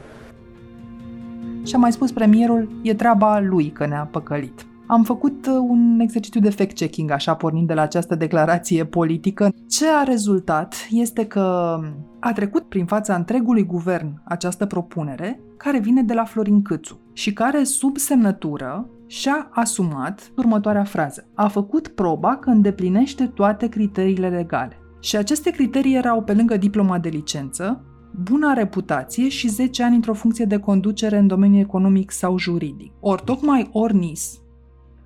Și 1.65 1.75
a 1.75 1.79
mai 1.79 1.93
spus 1.93 2.13
premierul, 2.13 2.69
e 2.83 2.95
treaba 2.95 3.41
lui 3.41 3.71
că 3.71 3.87
ne-a 3.87 4.09
păcălit. 4.11 4.67
Am 4.87 5.03
făcut 5.03 5.47
uh, 5.47 5.53
un 5.69 5.99
exercițiu 6.01 6.41
de 6.41 6.51
fact-checking, 6.51 7.11
așa 7.11 7.35
pornind 7.35 7.67
de 7.67 7.75
la 7.75 7.83
această 7.83 8.15
declarație 8.15 8.85
politică. 8.85 9.53
Ce 9.69 9.87
a 10.01 10.03
rezultat 10.03 10.75
este 10.91 11.27
că 11.27 11.79
a 12.19 12.33
trecut 12.33 12.63
prin 12.63 12.87
fața 12.87 13.15
întregului 13.15 13.65
guvern 13.65 14.23
această 14.25 14.67
propunere, 14.67 15.41
care 15.57 15.79
vine 15.79 16.03
de 16.03 16.15
la 16.15 16.25
Florin 16.25 16.63
Câțu 16.63 17.01
și 17.13 17.33
care, 17.33 17.65
sub 17.65 17.97
semnătură, 17.97 18.89
și-a 19.09 19.49
asumat 19.53 20.33
următoarea 20.37 20.85
frază. 20.85 21.29
A 21.35 21.49
făcut 21.49 21.89
proba 21.89 22.37
că 22.37 22.51
îndeplinește 22.51 23.27
toate 23.27 23.69
criteriile 23.69 24.29
legale. 24.29 24.79
Și 25.01 25.17
aceste 25.17 25.51
criterii 25.51 25.97
erau, 25.97 26.23
pe 26.23 26.35
lângă 26.35 26.57
diploma 26.57 26.99
de 26.99 27.09
licență, 27.09 27.85
buna 28.23 28.53
reputație 28.53 29.29
și 29.29 29.49
10 29.49 29.83
ani 29.83 29.95
într-o 29.95 30.15
funcție 30.15 30.45
de 30.45 30.59
conducere 30.59 31.19
în 31.19 31.27
domeniul 31.27 31.63
economic 31.63 32.11
sau 32.11 32.39
juridic. 32.39 32.93
Ori 33.01 33.23
tocmai 33.25 33.69
Ornis 33.73 34.41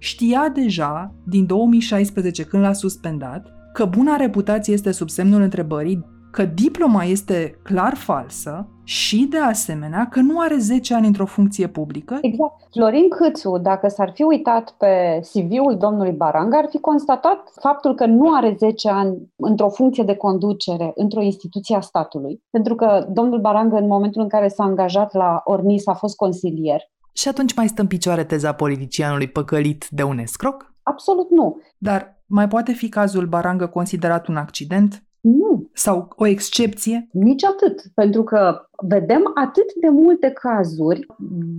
știa 0.03 0.49
deja, 0.55 1.15
din 1.25 1.47
2016 1.47 2.43
când 2.43 2.63
l-a 2.63 2.73
suspendat, 2.73 3.53
că 3.73 3.85
buna 3.85 4.17
reputație 4.17 4.73
este 4.73 4.91
sub 4.91 5.09
semnul 5.11 5.43
întrebării, 5.43 6.05
că 6.33 6.45
diploma 6.45 7.05
este 7.05 7.59
clar 7.63 7.95
falsă 7.95 8.69
și, 8.85 9.27
de 9.31 9.39
asemenea, 9.39 10.09
că 10.11 10.21
nu 10.21 10.41
are 10.41 10.57
10 10.57 10.95
ani 10.95 11.07
într-o 11.07 11.27
funcție 11.27 11.67
publică. 11.67 12.19
Exact. 12.21 12.55
Florin 12.73 13.09
Câțu, 13.09 13.59
dacă 13.59 13.89
s-ar 13.89 14.11
fi 14.15 14.23
uitat 14.23 14.75
pe 14.79 15.21
CV-ul 15.33 15.77
domnului 15.79 16.13
Barang, 16.13 16.55
ar 16.55 16.67
fi 16.71 16.79
constatat 16.79 17.53
faptul 17.61 17.95
că 17.95 18.07
nu 18.07 18.35
are 18.35 18.55
10 18.59 18.89
ani 18.89 19.33
într-o 19.37 19.69
funcție 19.69 20.05
de 20.05 20.15
conducere 20.15 20.93
într-o 20.95 21.23
instituție 21.23 21.77
a 21.77 21.81
statului, 21.81 22.43
pentru 22.51 22.75
că 22.75 23.07
domnul 23.13 23.41
Barang, 23.41 23.73
în 23.73 23.87
momentul 23.87 24.23
în 24.23 24.29
care 24.29 24.49
s-a 24.49 24.65
angajat 24.65 25.15
la 25.15 25.41
Ornis, 25.45 25.87
a 25.87 25.95
fost 25.95 26.17
consilier 26.17 26.81
și 27.13 27.29
atunci 27.29 27.55
mai 27.55 27.69
stă 27.69 27.81
în 27.81 27.87
picioare 27.87 28.25
teza 28.25 28.53
politicianului 28.53 29.29
păcălit 29.29 29.87
de 29.91 30.03
un 30.03 30.19
escroc? 30.19 30.75
Absolut 30.83 31.31
nu. 31.31 31.61
Dar 31.79 32.23
mai 32.27 32.49
poate 32.49 32.73
fi 32.73 32.89
cazul 32.89 33.27
Barangă 33.27 33.67
considerat 33.67 34.27
un 34.27 34.37
accident? 34.37 35.03
Nu. 35.23 35.69
Sau 35.73 36.09
o 36.17 36.27
excepție? 36.27 37.09
Nici 37.13 37.45
atât, 37.45 37.83
pentru 37.95 38.25
că 38.25 38.69
vedem 38.89 39.31
atât 39.35 39.75
de 39.81 39.89
multe 39.89 40.31
cazuri 40.31 41.07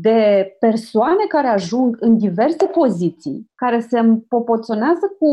de 0.01 0.47
persoane 0.59 1.25
care 1.27 1.47
ajung 1.47 1.97
în 1.99 2.17
diverse 2.17 2.65
poziții, 2.65 3.51
care 3.55 3.79
se 3.79 3.99
împopoțonează 3.99 5.15
cu 5.19 5.29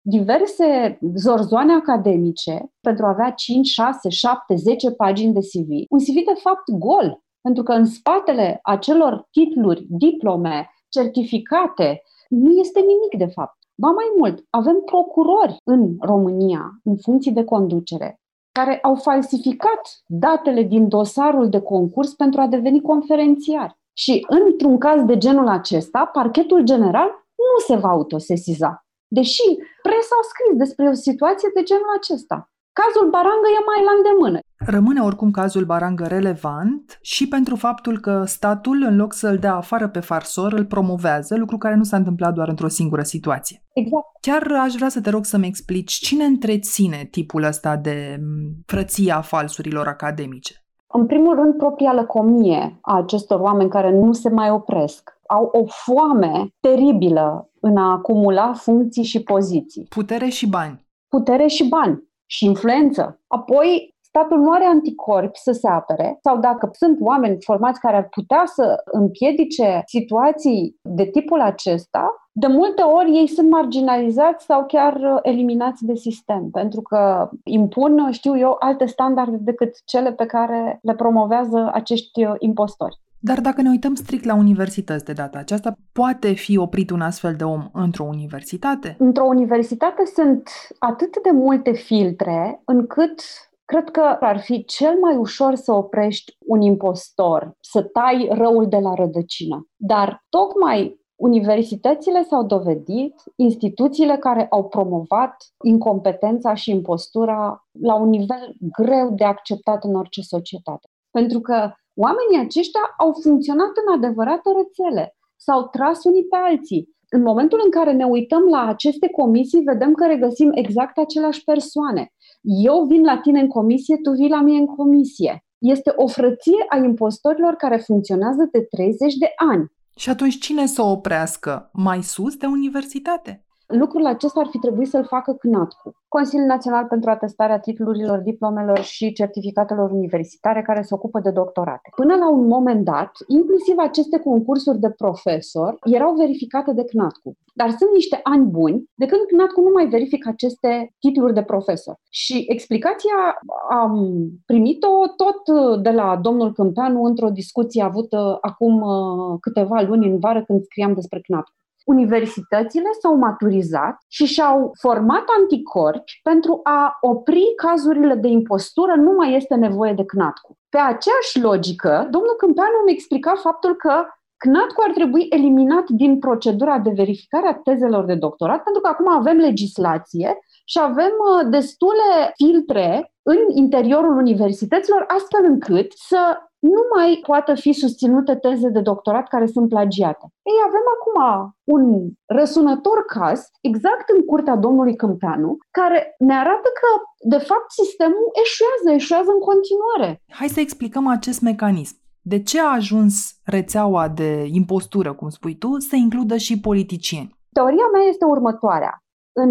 diverse 0.00 0.98
zorzoane 1.14 1.72
academice 1.72 2.72
pentru 2.80 3.04
a 3.04 3.08
avea 3.08 3.30
5, 3.30 3.66
6, 3.66 4.08
7, 4.08 4.54
10 4.54 4.90
pagini 4.90 5.32
de 5.32 5.40
CV. 5.40 5.68
Un 5.88 5.98
CV 5.98 6.14
de 6.14 6.40
fapt 6.42 6.70
gol, 6.70 7.22
pentru 7.40 7.62
că 7.62 7.72
în 7.72 7.84
spatele 7.84 8.58
acelor 8.62 9.28
titluri, 9.30 9.86
diplome, 9.88 10.70
certificate, 10.88 12.02
nu 12.28 12.50
este 12.50 12.80
nimic 12.80 13.28
de 13.28 13.32
fapt. 13.34 13.57
Ba 13.80 13.90
mai 13.90 14.12
mult, 14.16 14.44
avem 14.50 14.82
procurori 14.84 15.56
în 15.64 15.96
România, 16.00 16.80
în 16.84 16.96
funcții 16.96 17.32
de 17.32 17.44
conducere, 17.44 18.20
care 18.52 18.78
au 18.82 18.94
falsificat 18.94 19.80
datele 20.06 20.62
din 20.62 20.88
dosarul 20.88 21.48
de 21.48 21.60
concurs 21.60 22.14
pentru 22.14 22.40
a 22.40 22.46
deveni 22.46 22.80
conferențiari. 22.80 23.76
Și 23.92 24.26
într-un 24.28 24.78
caz 24.78 25.04
de 25.04 25.18
genul 25.18 25.48
acesta, 25.48 26.10
parchetul 26.12 26.62
general 26.62 27.08
nu 27.36 27.58
se 27.66 27.76
va 27.76 27.88
autosesiza. 27.88 28.86
Deși 29.08 29.44
presa 29.82 30.14
a 30.22 30.28
scris 30.28 30.56
despre 30.56 30.88
o 30.88 30.92
situație 30.92 31.50
de 31.54 31.62
genul 31.62 31.94
acesta. 31.96 32.50
Cazul 32.80 33.10
Barangă 33.10 33.48
e 33.58 33.62
mai 33.70 33.80
la 33.88 33.92
îndemână. 33.96 34.38
Rămâne 34.58 35.00
oricum 35.00 35.30
cazul 35.30 35.64
Barangă 35.64 36.04
relevant 36.04 36.98
și 37.02 37.28
pentru 37.28 37.56
faptul 37.56 37.98
că 37.98 38.24
statul, 38.26 38.84
în 38.88 38.96
loc 38.96 39.12
să-l 39.12 39.36
dea 39.36 39.54
afară 39.54 39.88
pe 39.88 40.00
farsor, 40.00 40.52
îl 40.52 40.64
promovează, 40.64 41.36
lucru 41.36 41.58
care 41.58 41.74
nu 41.74 41.82
s-a 41.82 41.96
întâmplat 41.96 42.34
doar 42.34 42.48
într-o 42.48 42.68
singură 42.68 43.02
situație. 43.02 43.62
Exact. 43.72 44.06
Chiar 44.20 44.60
aș 44.64 44.74
vrea 44.74 44.88
să 44.88 45.00
te 45.00 45.10
rog 45.10 45.24
să-mi 45.24 45.46
explici 45.46 45.92
cine 45.92 46.24
întreține 46.24 47.08
tipul 47.10 47.42
ăsta 47.42 47.76
de 47.76 48.20
frăția 48.66 49.20
falsurilor 49.20 49.86
academice. 49.86 50.54
În 50.92 51.06
primul 51.06 51.34
rând, 51.34 51.54
propria 51.54 51.92
lăcomie 51.92 52.78
a 52.80 52.96
acestor 52.96 53.40
oameni 53.40 53.70
care 53.70 53.92
nu 53.92 54.12
se 54.12 54.28
mai 54.28 54.50
opresc. 54.50 55.16
Au 55.26 55.50
o 55.52 55.64
foame 55.66 56.48
teribilă 56.60 57.50
în 57.60 57.76
a 57.76 57.90
acumula 57.90 58.52
funcții 58.52 59.04
și 59.04 59.22
poziții. 59.22 59.86
Putere 59.88 60.28
și 60.28 60.48
bani. 60.48 60.86
Putere 61.08 61.46
și 61.46 61.68
bani 61.68 62.07
și 62.30 62.44
influență. 62.44 63.20
Apoi, 63.26 63.96
statul 64.00 64.38
nu 64.38 64.50
are 64.50 64.64
anticorpi 64.64 65.38
să 65.38 65.52
se 65.52 65.68
apere 65.68 66.18
sau 66.22 66.38
dacă 66.38 66.70
sunt 66.72 66.98
oameni 67.00 67.36
formați 67.40 67.80
care 67.80 67.96
ar 67.96 68.08
putea 68.08 68.42
să 68.46 68.82
împiedice 68.84 69.82
situații 69.86 70.76
de 70.82 71.04
tipul 71.04 71.40
acesta, 71.40 72.28
de 72.32 72.46
multe 72.46 72.82
ori 72.82 73.16
ei 73.16 73.26
sunt 73.26 73.50
marginalizați 73.50 74.44
sau 74.44 74.66
chiar 74.66 75.20
eliminați 75.22 75.84
de 75.84 75.94
sistem, 75.94 76.50
pentru 76.50 76.80
că 76.80 77.30
impun, 77.44 78.08
știu 78.10 78.38
eu, 78.38 78.56
alte 78.58 78.86
standarde 78.86 79.36
decât 79.40 79.76
cele 79.84 80.12
pe 80.12 80.26
care 80.26 80.78
le 80.82 80.94
promovează 80.94 81.70
acești 81.72 82.26
impostori. 82.38 82.98
Dar 83.20 83.40
dacă 83.40 83.62
ne 83.62 83.68
uităm 83.68 83.94
strict 83.94 84.24
la 84.24 84.34
universități 84.34 85.04
de 85.04 85.12
data 85.12 85.38
aceasta, 85.38 85.76
poate 85.92 86.32
fi 86.32 86.58
oprit 86.58 86.90
un 86.90 87.00
astfel 87.00 87.34
de 87.34 87.44
om 87.44 87.68
într-o 87.72 88.04
universitate? 88.04 88.96
Într-o 88.98 89.24
universitate 89.24 90.04
sunt 90.14 90.50
atât 90.78 91.22
de 91.22 91.30
multe 91.30 91.72
filtre 91.72 92.62
încât 92.64 93.22
cred 93.64 93.90
că 93.90 94.16
ar 94.20 94.40
fi 94.40 94.64
cel 94.64 94.98
mai 95.00 95.16
ușor 95.16 95.54
să 95.54 95.72
oprești 95.72 96.36
un 96.46 96.60
impostor, 96.60 97.56
să 97.60 97.82
tai 97.82 98.28
răul 98.30 98.68
de 98.68 98.78
la 98.78 98.94
rădăcină. 98.94 99.68
Dar 99.76 100.24
tocmai 100.28 100.98
Universitățile 101.20 102.22
s-au 102.22 102.44
dovedit 102.44 103.14
instituțiile 103.36 104.16
care 104.16 104.46
au 104.50 104.68
promovat 104.68 105.36
incompetența 105.64 106.54
și 106.54 106.70
impostura 106.70 107.66
la 107.80 107.94
un 107.94 108.08
nivel 108.08 108.56
greu 108.58 109.14
de 109.14 109.24
acceptat 109.24 109.84
în 109.84 109.94
orice 109.94 110.20
societate. 110.20 110.88
Pentru 111.10 111.40
că 111.40 111.72
oamenii 112.04 112.44
aceștia 112.46 112.84
au 112.98 113.10
funcționat 113.22 113.72
în 113.82 113.88
adevărate 113.96 114.48
rețele, 114.60 115.04
s-au 115.36 115.60
tras 115.74 116.04
unii 116.04 116.24
pe 116.32 116.36
alții. 116.36 116.96
În 117.10 117.22
momentul 117.22 117.60
în 117.64 117.70
care 117.70 117.92
ne 117.92 118.04
uităm 118.04 118.42
la 118.42 118.66
aceste 118.66 119.08
comisii, 119.08 119.68
vedem 119.72 119.92
că 119.92 120.06
regăsim 120.06 120.50
exact 120.54 120.98
aceleași 120.98 121.44
persoane. 121.44 122.12
Eu 122.40 122.84
vin 122.84 123.02
la 123.02 123.18
tine 123.18 123.40
în 123.40 123.48
comisie, 123.48 123.96
tu 124.02 124.10
vii 124.10 124.28
la 124.28 124.40
mine 124.40 124.58
în 124.58 124.66
comisie. 124.66 125.44
Este 125.58 125.92
o 125.96 126.06
frăție 126.06 126.64
a 126.68 126.76
impostorilor 126.76 127.54
care 127.54 127.76
funcționează 127.76 128.48
de 128.52 128.60
30 128.60 129.14
de 129.14 129.32
ani. 129.50 129.72
Și 129.96 130.10
atunci 130.10 130.38
cine 130.38 130.66
să 130.66 130.82
o 130.82 130.90
oprească? 130.90 131.70
Mai 131.72 132.02
sus 132.02 132.36
de 132.36 132.46
universitate? 132.46 133.46
Lucrul 133.68 134.06
acesta 134.06 134.40
ar 134.40 134.46
fi 134.46 134.58
trebuit 134.58 134.88
să-l 134.88 135.04
facă 135.04 135.32
CNATCU, 135.32 135.92
Consiliul 136.08 136.46
Național 136.46 136.84
pentru 136.84 137.10
Atestarea 137.10 137.58
Titlurilor, 137.58 138.18
Diplomelor 138.18 138.78
și 138.78 139.12
Certificatelor 139.12 139.90
Universitare 139.90 140.62
care 140.62 140.82
se 140.82 140.94
ocupă 140.94 141.20
de 141.20 141.30
doctorate. 141.30 141.90
Până 141.96 142.14
la 142.14 142.30
un 142.30 142.46
moment 142.46 142.84
dat, 142.84 143.10
inclusiv 143.26 143.74
aceste 143.78 144.18
concursuri 144.18 144.78
de 144.78 144.90
profesor 144.90 145.76
erau 145.84 146.14
verificate 146.14 146.72
de 146.72 146.84
CNATCU. 146.84 147.36
Dar 147.54 147.68
sunt 147.68 147.90
niște 147.92 148.20
ani 148.22 148.44
buni 148.44 148.84
de 148.94 149.06
când 149.06 149.20
CNATCU 149.20 149.60
nu 149.60 149.70
mai 149.74 149.88
verifică 149.88 150.28
aceste 150.28 150.94
titluri 150.98 151.34
de 151.34 151.42
profesor. 151.42 151.96
Și 152.10 152.44
explicația 152.48 153.40
am 153.70 154.18
primit-o 154.46 154.88
tot 155.16 155.40
de 155.82 155.90
la 155.90 156.16
domnul 156.22 156.52
Câmpeanu 156.52 157.02
într-o 157.02 157.28
discuție 157.28 157.82
avută 157.82 158.38
acum 158.40 158.80
uh, 158.80 159.38
câteva 159.40 159.80
luni 159.80 160.10
în 160.10 160.18
vară 160.18 160.44
când 160.44 160.62
scriam 160.62 160.94
despre 160.94 161.20
CNATCU 161.20 161.57
universitățile 161.88 162.88
s-au 163.00 163.14
maturizat 163.16 163.96
și 164.08 164.24
și-au 164.24 164.70
format 164.80 165.24
anticorpi 165.38 166.20
pentru 166.22 166.60
a 166.62 166.98
opri 167.00 167.52
cazurile 167.56 168.14
de 168.14 168.28
impostură, 168.28 168.94
nu 168.94 169.12
mai 169.12 169.36
este 169.36 169.54
nevoie 169.54 169.92
de 169.92 170.04
CNATCU. 170.04 170.56
Pe 170.68 170.78
aceeași 170.78 171.40
logică, 171.40 172.08
domnul 172.10 172.34
Câmpeanu 172.36 172.78
mi 172.84 172.92
explica 172.92 173.34
faptul 173.34 173.74
că 173.74 174.04
CNATCU 174.36 174.82
ar 174.86 174.92
trebui 174.92 175.26
eliminat 175.30 175.88
din 175.88 176.18
procedura 176.18 176.78
de 176.78 176.90
verificare 176.90 177.48
a 177.48 177.54
tezelor 177.54 178.04
de 178.04 178.14
doctorat, 178.14 178.62
pentru 178.62 178.82
că 178.82 178.88
acum 178.88 179.08
avem 179.08 179.36
legislație 179.36 180.38
și 180.64 180.78
avem 180.82 181.12
uh, 181.18 181.48
destule 181.50 182.32
filtre 182.34 183.12
în 183.22 183.38
interiorul 183.54 184.16
universităților, 184.16 185.04
astfel 185.06 185.44
încât 185.44 185.92
să 185.92 186.18
nu 186.58 186.82
mai 186.96 187.20
poată 187.26 187.54
fi 187.54 187.72
susținute 187.72 188.34
teze 188.34 188.68
de 188.68 188.80
doctorat 188.80 189.28
care 189.28 189.46
sunt 189.46 189.68
plagiate. 189.68 190.26
Ei, 190.42 190.58
avem 190.66 190.86
acum 190.96 191.18
un 191.64 192.08
răsunător 192.26 193.04
caz, 193.04 193.40
exact 193.60 194.08
în 194.16 194.24
curtea 194.24 194.56
domnului 194.56 194.96
Câmpeanu, 194.96 195.56
care 195.70 196.14
ne 196.18 196.34
arată 196.34 196.68
că, 196.80 196.88
de 197.28 197.38
fapt, 197.38 197.70
sistemul 197.70 198.28
eșuează, 198.42 198.96
eșuează 198.96 199.30
în 199.30 199.40
continuare. 199.50 200.22
Hai 200.28 200.48
să 200.48 200.60
explicăm 200.60 201.06
acest 201.06 201.40
mecanism. 201.40 201.96
De 202.20 202.42
ce 202.42 202.60
a 202.60 202.72
ajuns 202.72 203.40
rețeaua 203.44 204.08
de 204.08 204.48
impostură, 204.52 205.14
cum 205.14 205.28
spui 205.28 205.56
tu, 205.58 205.78
să 205.78 205.96
includă 205.96 206.36
și 206.36 206.60
politicieni? 206.60 207.36
Teoria 207.52 207.88
mea 207.92 208.02
este 208.08 208.24
următoarea. 208.24 209.02
În 209.32 209.50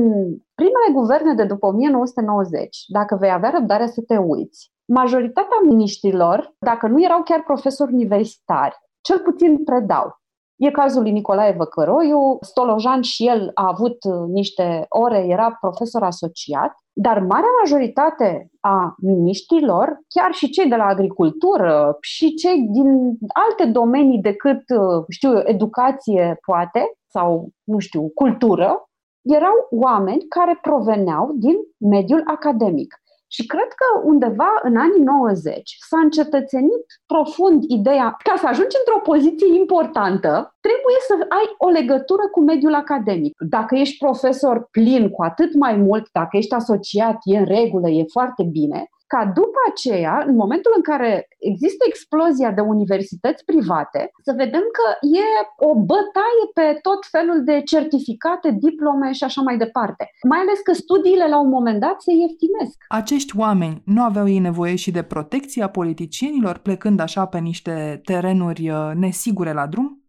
primele 0.55 0.89
guverne 0.93 1.33
de 1.33 1.43
după 1.43 1.65
1990, 1.65 2.83
dacă 2.87 3.15
vei 3.15 3.31
avea 3.31 3.49
răbdare 3.49 3.87
să 3.87 4.01
te 4.01 4.17
uiți, 4.17 4.71
majoritatea 4.87 5.57
miniștrilor, 5.65 6.55
dacă 6.59 6.87
nu 6.87 7.03
erau 7.03 7.23
chiar 7.23 7.43
profesori 7.43 7.93
universitari, 7.93 8.75
cel 9.01 9.19
puțin 9.19 9.63
predau. 9.63 10.19
E 10.55 10.71
cazul 10.71 11.01
lui 11.01 11.11
Nicolae 11.11 11.55
Văcăroiu, 11.57 12.37
Stolojan 12.41 13.01
și 13.01 13.27
el 13.27 13.51
a 13.53 13.67
avut 13.67 14.03
uh, 14.03 14.27
niște 14.27 14.85
ore, 14.89 15.25
era 15.27 15.57
profesor 15.61 16.03
asociat, 16.03 16.75
dar 16.93 17.19
marea 17.19 17.49
majoritate 17.63 18.49
a 18.59 18.95
miniștrilor, 19.01 19.99
chiar 20.07 20.31
și 20.33 20.49
cei 20.49 20.69
de 20.69 20.75
la 20.75 20.83
agricultură 20.83 21.97
și 22.01 22.33
cei 22.33 22.67
din 22.71 23.17
alte 23.47 23.65
domenii 23.71 24.21
decât, 24.21 24.61
uh, 24.69 25.03
știu 25.09 25.41
educație 25.43 26.37
poate, 26.45 26.91
sau, 27.07 27.49
nu 27.63 27.79
știu, 27.79 28.11
cultură, 28.15 28.89
erau 29.21 29.67
oameni 29.69 30.25
care 30.27 30.59
proveneau 30.61 31.31
din 31.35 31.55
mediul 31.77 32.23
academic. 32.25 32.95
Și 33.27 33.45
cred 33.45 33.67
că 33.79 34.01
undeva 34.03 34.51
în 34.63 34.77
anii 34.77 35.03
90 35.03 35.77
s-a 35.89 35.99
încetățenit 35.99 36.85
profund 37.05 37.63
ideea 37.67 38.17
ca 38.23 38.35
să 38.37 38.47
ajungi 38.47 38.75
într-o 38.79 39.11
poziție 39.11 39.55
importantă, 39.55 40.55
trebuie 40.59 40.97
să 41.07 41.13
ai 41.29 41.47
o 41.57 41.69
legătură 41.69 42.27
cu 42.31 42.41
mediul 42.41 42.73
academic. 42.73 43.33
Dacă 43.49 43.75
ești 43.75 43.97
profesor 43.97 44.67
plin, 44.71 45.09
cu 45.09 45.23
atât 45.23 45.53
mai 45.53 45.75
mult, 45.75 46.09
dacă 46.11 46.37
ești 46.37 46.53
asociat, 46.53 47.17
e 47.23 47.37
în 47.37 47.45
regulă, 47.45 47.89
e 47.89 48.03
foarte 48.11 48.43
bine, 48.43 48.89
ca 49.13 49.31
după 49.39 49.59
aceea, 49.71 50.23
în 50.27 50.35
momentul 50.35 50.73
în 50.75 50.81
care 50.81 51.27
există 51.39 51.83
explozia 51.87 52.51
de 52.51 52.61
universități 52.61 53.45
private, 53.45 54.11
să 54.23 54.33
vedem 54.37 54.65
că 54.77 54.87
e 55.19 55.27
o 55.69 55.71
bătaie 55.75 56.43
pe 56.53 56.79
tot 56.81 57.01
felul 57.11 57.43
de 57.43 57.61
certificate, 57.65 58.57
diplome 58.59 59.11
și 59.11 59.23
așa 59.23 59.41
mai 59.41 59.57
departe. 59.57 60.03
Mai 60.29 60.39
ales 60.39 60.59
că 60.59 60.73
studiile 60.73 61.27
la 61.27 61.39
un 61.39 61.49
moment 61.49 61.79
dat 61.79 62.01
se 62.01 62.11
ieftinesc. 62.13 62.75
Acești 62.87 63.37
oameni 63.37 63.81
nu 63.85 64.03
aveau 64.03 64.27
ei 64.27 64.39
nevoie 64.39 64.75
și 64.75 64.91
de 64.91 65.03
protecția 65.03 65.67
politicienilor 65.69 66.57
plecând 66.57 66.99
așa 66.99 67.25
pe 67.25 67.39
niște 67.39 68.01
terenuri 68.03 68.69
uh, 68.69 68.91
nesigure 68.95 69.53
la 69.53 69.67
drum? 69.67 70.01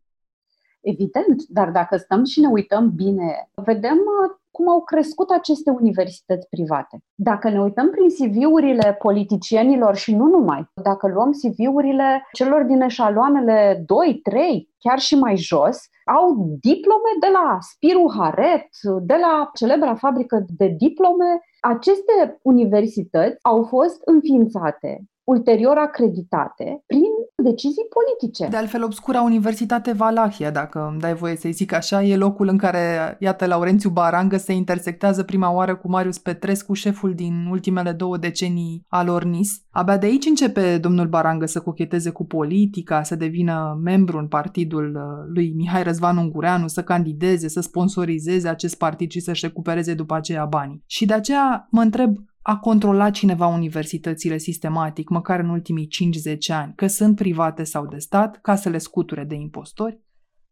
Evident, 0.81 1.43
dar 1.49 1.71
dacă 1.71 1.97
stăm 1.97 2.25
și 2.25 2.41
ne 2.41 2.49
uităm 2.49 2.93
bine, 2.95 3.51
vedem 3.55 3.97
uh, 3.97 4.38
cum 4.59 4.69
au 4.69 4.83
crescut 4.83 5.31
aceste 5.31 5.71
universități 5.71 6.49
private. 6.49 6.99
Dacă 7.15 7.51
ne 7.51 7.61
uităm 7.61 7.91
prin 7.91 8.09
CV-urile 8.09 8.97
politicienilor 8.99 9.97
și 9.97 10.15
nu 10.15 10.27
numai, 10.27 10.71
dacă 10.83 11.09
luăm 11.09 11.31
CV-urile 11.31 12.27
celor 12.33 12.63
din 12.63 12.81
eșaloanele 12.81 13.83
2, 13.87 14.21
3, 14.23 14.69
chiar 14.79 14.99
și 14.99 15.15
mai 15.15 15.37
jos, 15.37 15.79
au 16.05 16.57
diplome 16.61 17.13
de 17.21 17.27
la 17.33 17.59
Spiru 17.61 18.13
Haret, 18.17 18.69
de 19.03 19.15
la 19.15 19.51
celebra 19.55 19.95
fabrică 19.95 20.45
de 20.57 20.75
diplome. 20.79 21.41
Aceste 21.61 22.39
universități 22.43 23.39
au 23.43 23.63
fost 23.63 24.01
înființate 24.05 25.03
ulterior 25.29 25.77
acreditate 25.77 26.83
prin 26.87 27.13
decizii 27.37 27.89
politice. 27.97 28.51
De 28.51 28.57
altfel, 28.57 28.85
obscura 28.85 29.23
Universitate 29.23 29.93
Valahia, 29.93 30.51
dacă 30.51 30.89
îmi 30.91 31.01
dai 31.01 31.15
voie 31.15 31.37
să-i 31.37 31.53
zic 31.53 31.73
așa, 31.73 32.03
e 32.03 32.17
locul 32.17 32.49
în 32.49 32.57
care, 32.57 33.17
iată, 33.21 33.47
Laurențiu 33.47 33.91
Barangă 33.91 34.37
se 34.37 34.53
intersectează 34.53 35.23
prima 35.23 35.53
oară 35.53 35.77
cu 35.77 35.89
Marius 35.89 36.19
Petrescu, 36.19 36.73
șeful 36.73 37.15
din 37.15 37.47
ultimele 37.51 37.93
două 37.93 38.17
decenii 38.17 38.85
al 38.89 39.09
Ornis. 39.09 39.63
Abia 39.71 39.97
de 39.97 40.07
aici 40.07 40.27
începe 40.27 40.79
domnul 40.79 41.07
Barangă 41.07 41.47
să 41.47 41.61
cocheteze 41.61 42.11
cu 42.11 42.25
politica, 42.25 43.03
să 43.03 43.17
devină 43.17 43.79
membru 43.83 44.19
în 44.19 44.29
partidul 44.29 44.95
uh, 44.95 45.33
lui 45.35 45.53
Mihai 45.57 45.83
Răzvan 45.83 46.17
Ungureanu, 46.17 46.67
să 46.69 46.83
candideze, 46.83 47.49
să 47.49 47.61
sponsorizeze 47.61 48.49
acest 48.49 48.79
partid 48.79 49.11
și 49.11 49.21
să-și 49.21 49.47
recupereze 49.47 49.95
după 49.95 50.15
aceea 50.15 50.45
banii. 50.45 50.83
Și 50.87 51.07
de 51.07 51.15
aceea 51.15 51.69
mă 51.71 51.81
întreb, 51.81 52.17
a 52.51 52.57
controlat 52.57 53.13
cineva 53.13 53.47
universitățile 53.47 54.39
sistematic, 54.39 55.09
măcar 55.09 55.41
în 55.41 55.49
ultimii 55.49 55.89
5-10 56.33 56.55
ani, 56.55 56.73
că 56.77 56.87
sunt 56.87 57.17
private 57.17 57.65
sau 57.65 57.87
de 57.87 57.99
stat, 57.99 58.39
ca 58.43 58.55
să 58.55 58.69
le 58.69 58.79
scuture 58.79 59.25
de 59.25 59.35
impostori? 59.35 60.01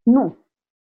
Nu. 0.03 0.37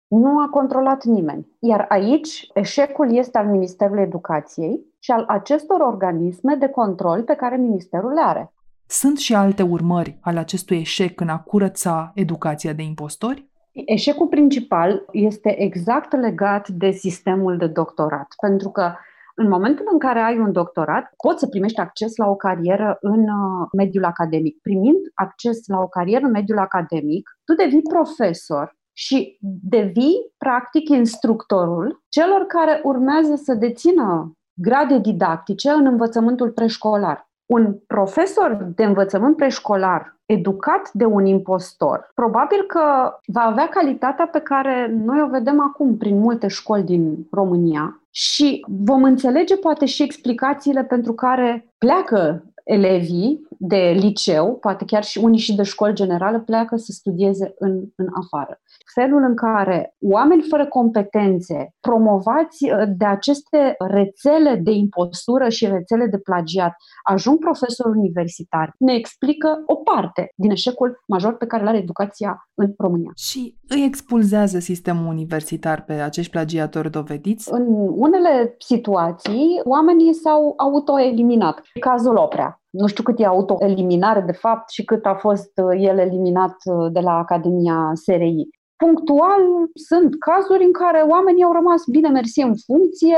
Nu 0.08 0.40
a 0.40 0.50
controlat 0.50 1.04
nimeni. 1.04 1.48
Iar 1.60 1.86
aici 1.90 2.48
eșecul 2.54 3.16
este 3.16 3.38
al 3.38 3.48
Ministerului 3.48 4.04
Educației 4.04 4.80
și 5.00 5.12
al 5.12 5.26
acestor 5.28 5.80
organisme 5.80 6.56
de 6.56 6.68
control 6.68 7.24
pe 7.24 7.34
care 7.34 7.58
Ministerul 7.58 8.14
le 8.14 8.22
are. 8.22 8.54
Sunt 8.88 9.18
și 9.18 9.36
alte 9.36 9.64
urmări 9.64 10.18
ale 10.22 10.40
acestui 10.40 10.78
eșec 10.78 11.20
în 11.20 11.30
a 11.30 11.40
curăța 11.40 12.12
educația 12.16 12.74
de 12.74 12.84
impostori? 12.84 13.50
Eșecul 13.72 14.28
principal 14.28 15.06
este 15.12 15.62
exact 15.62 16.16
legat 16.16 16.68
de 16.68 16.92
sistemul 16.92 17.58
de 17.58 17.68
doctorat, 17.68 18.28
pentru 18.42 18.70
că 18.70 18.94
în 19.40 19.48
momentul 19.48 19.88
în 19.92 20.00
care 20.00 20.20
ai 20.20 20.40
un 20.40 20.52
doctorat, 20.52 21.14
poți 21.24 21.40
să 21.40 21.48
primești 21.48 21.80
acces 21.80 22.16
la 22.16 22.28
o 22.28 22.36
carieră 22.36 22.98
în 23.02 23.20
uh, 23.20 23.68
mediul 23.78 24.04
academic. 24.04 24.62
Primind 24.62 24.98
acces 25.14 25.68
la 25.68 25.80
o 25.80 25.88
carieră 25.88 26.26
în 26.26 26.32
mediul 26.32 26.58
academic, 26.58 27.30
tu 27.44 27.54
devii 27.54 27.82
profesor 27.82 28.76
și 28.94 29.38
devii, 29.62 30.34
practic, 30.38 30.90
instructorul 30.90 32.04
celor 32.10 32.46
care 32.46 32.82
urmează 32.84 33.36
să 33.36 33.54
dețină 33.54 34.32
grade 34.54 35.00
didactice 35.00 35.70
în 35.70 35.86
învățământul 35.86 36.52
preșcolar. 36.52 37.30
Un 37.46 37.78
profesor 37.88 38.72
de 38.76 38.84
învățământ 38.84 39.36
preșcolar 39.36 40.17
educat 40.28 40.92
de 40.94 41.06
un 41.06 41.26
impostor, 41.26 42.12
probabil 42.14 42.64
că 42.68 43.14
va 43.26 43.42
avea 43.42 43.68
calitatea 43.68 44.28
pe 44.28 44.40
care 44.40 44.96
noi 45.06 45.22
o 45.22 45.30
vedem 45.30 45.62
acum 45.62 45.98
prin 45.98 46.20
multe 46.20 46.48
școli 46.48 46.84
din 46.84 47.28
România 47.32 48.02
și 48.10 48.66
vom 48.68 49.04
înțelege 49.04 49.56
poate 49.56 49.86
și 49.86 50.04
explicațiile 50.04 50.84
pentru 50.84 51.14
care 51.14 51.74
pleacă 51.78 52.44
elevii 52.68 53.48
de 53.60 53.96
liceu, 54.00 54.56
poate 54.56 54.86
chiar 54.86 55.04
și 55.04 55.18
unii 55.18 55.40
și 55.40 55.56
de 55.56 55.64
școală 55.64 55.94
generală, 55.94 56.40
pleacă 56.40 56.76
să 56.76 56.92
studieze 56.92 57.54
în, 57.58 57.72
în 57.96 58.08
afară. 58.24 58.62
Felul 58.94 59.24
în 59.24 59.36
care 59.36 59.96
oameni 60.00 60.42
fără 60.50 60.66
competențe, 60.68 61.74
promovați 61.80 62.64
uh, 62.64 62.84
de 62.98 63.06
aceste 63.06 63.76
rețele 63.78 64.56
de 64.64 64.72
impostură 64.72 65.50
și 65.50 65.66
rețele 65.68 66.06
de 66.06 66.18
plagiat, 66.18 66.74
ajung 67.04 67.40
profesori 67.40 67.98
universitari, 67.98 68.72
ne 68.78 68.94
explică 68.94 69.64
o 69.66 69.76
parte 69.76 70.32
din 70.36 70.52
eșecul 70.52 71.04
major 71.08 71.38
pe 71.38 71.46
care 71.46 71.62
îl 71.62 71.68
are 71.68 71.78
educația 71.78 72.50
în 72.54 72.74
România. 72.78 73.12
Și 73.16 73.58
îi 73.68 73.84
expulzează 73.84 74.60
sistemul 74.60 75.08
universitar 75.08 75.84
pe 75.84 75.94
acești 75.94 76.32
plagiatori 76.32 76.92
dovediți? 76.92 77.52
În 77.52 77.66
unele 77.96 78.56
situații, 78.58 79.62
oamenii 79.64 80.14
s-au 80.14 80.54
autoeliminat. 80.58 81.62
Cazul 81.80 82.16
Oprea. 82.16 82.57
Nu 82.70 82.88
știu 82.88 83.04
cât 83.04 83.20
e 83.20 83.26
autoeliminare 83.26 84.22
de 84.22 84.32
fapt 84.32 84.70
și 84.70 84.84
cât 84.84 85.06
a 85.06 85.14
fost 85.14 85.52
uh, 85.64 85.78
el 85.80 85.98
eliminat 85.98 86.56
uh, 86.64 86.92
de 86.92 87.00
la 87.00 87.18
Academia 87.18 87.92
SRI. 87.94 88.50
Punctual 88.76 89.42
sunt 89.74 90.16
cazuri 90.20 90.64
în 90.64 90.72
care 90.72 91.02
oamenii 91.10 91.44
au 91.44 91.54
rămas 91.54 91.82
bine 91.92 92.10
mersi 92.10 92.42
în 92.42 92.54
funcție 92.66 93.18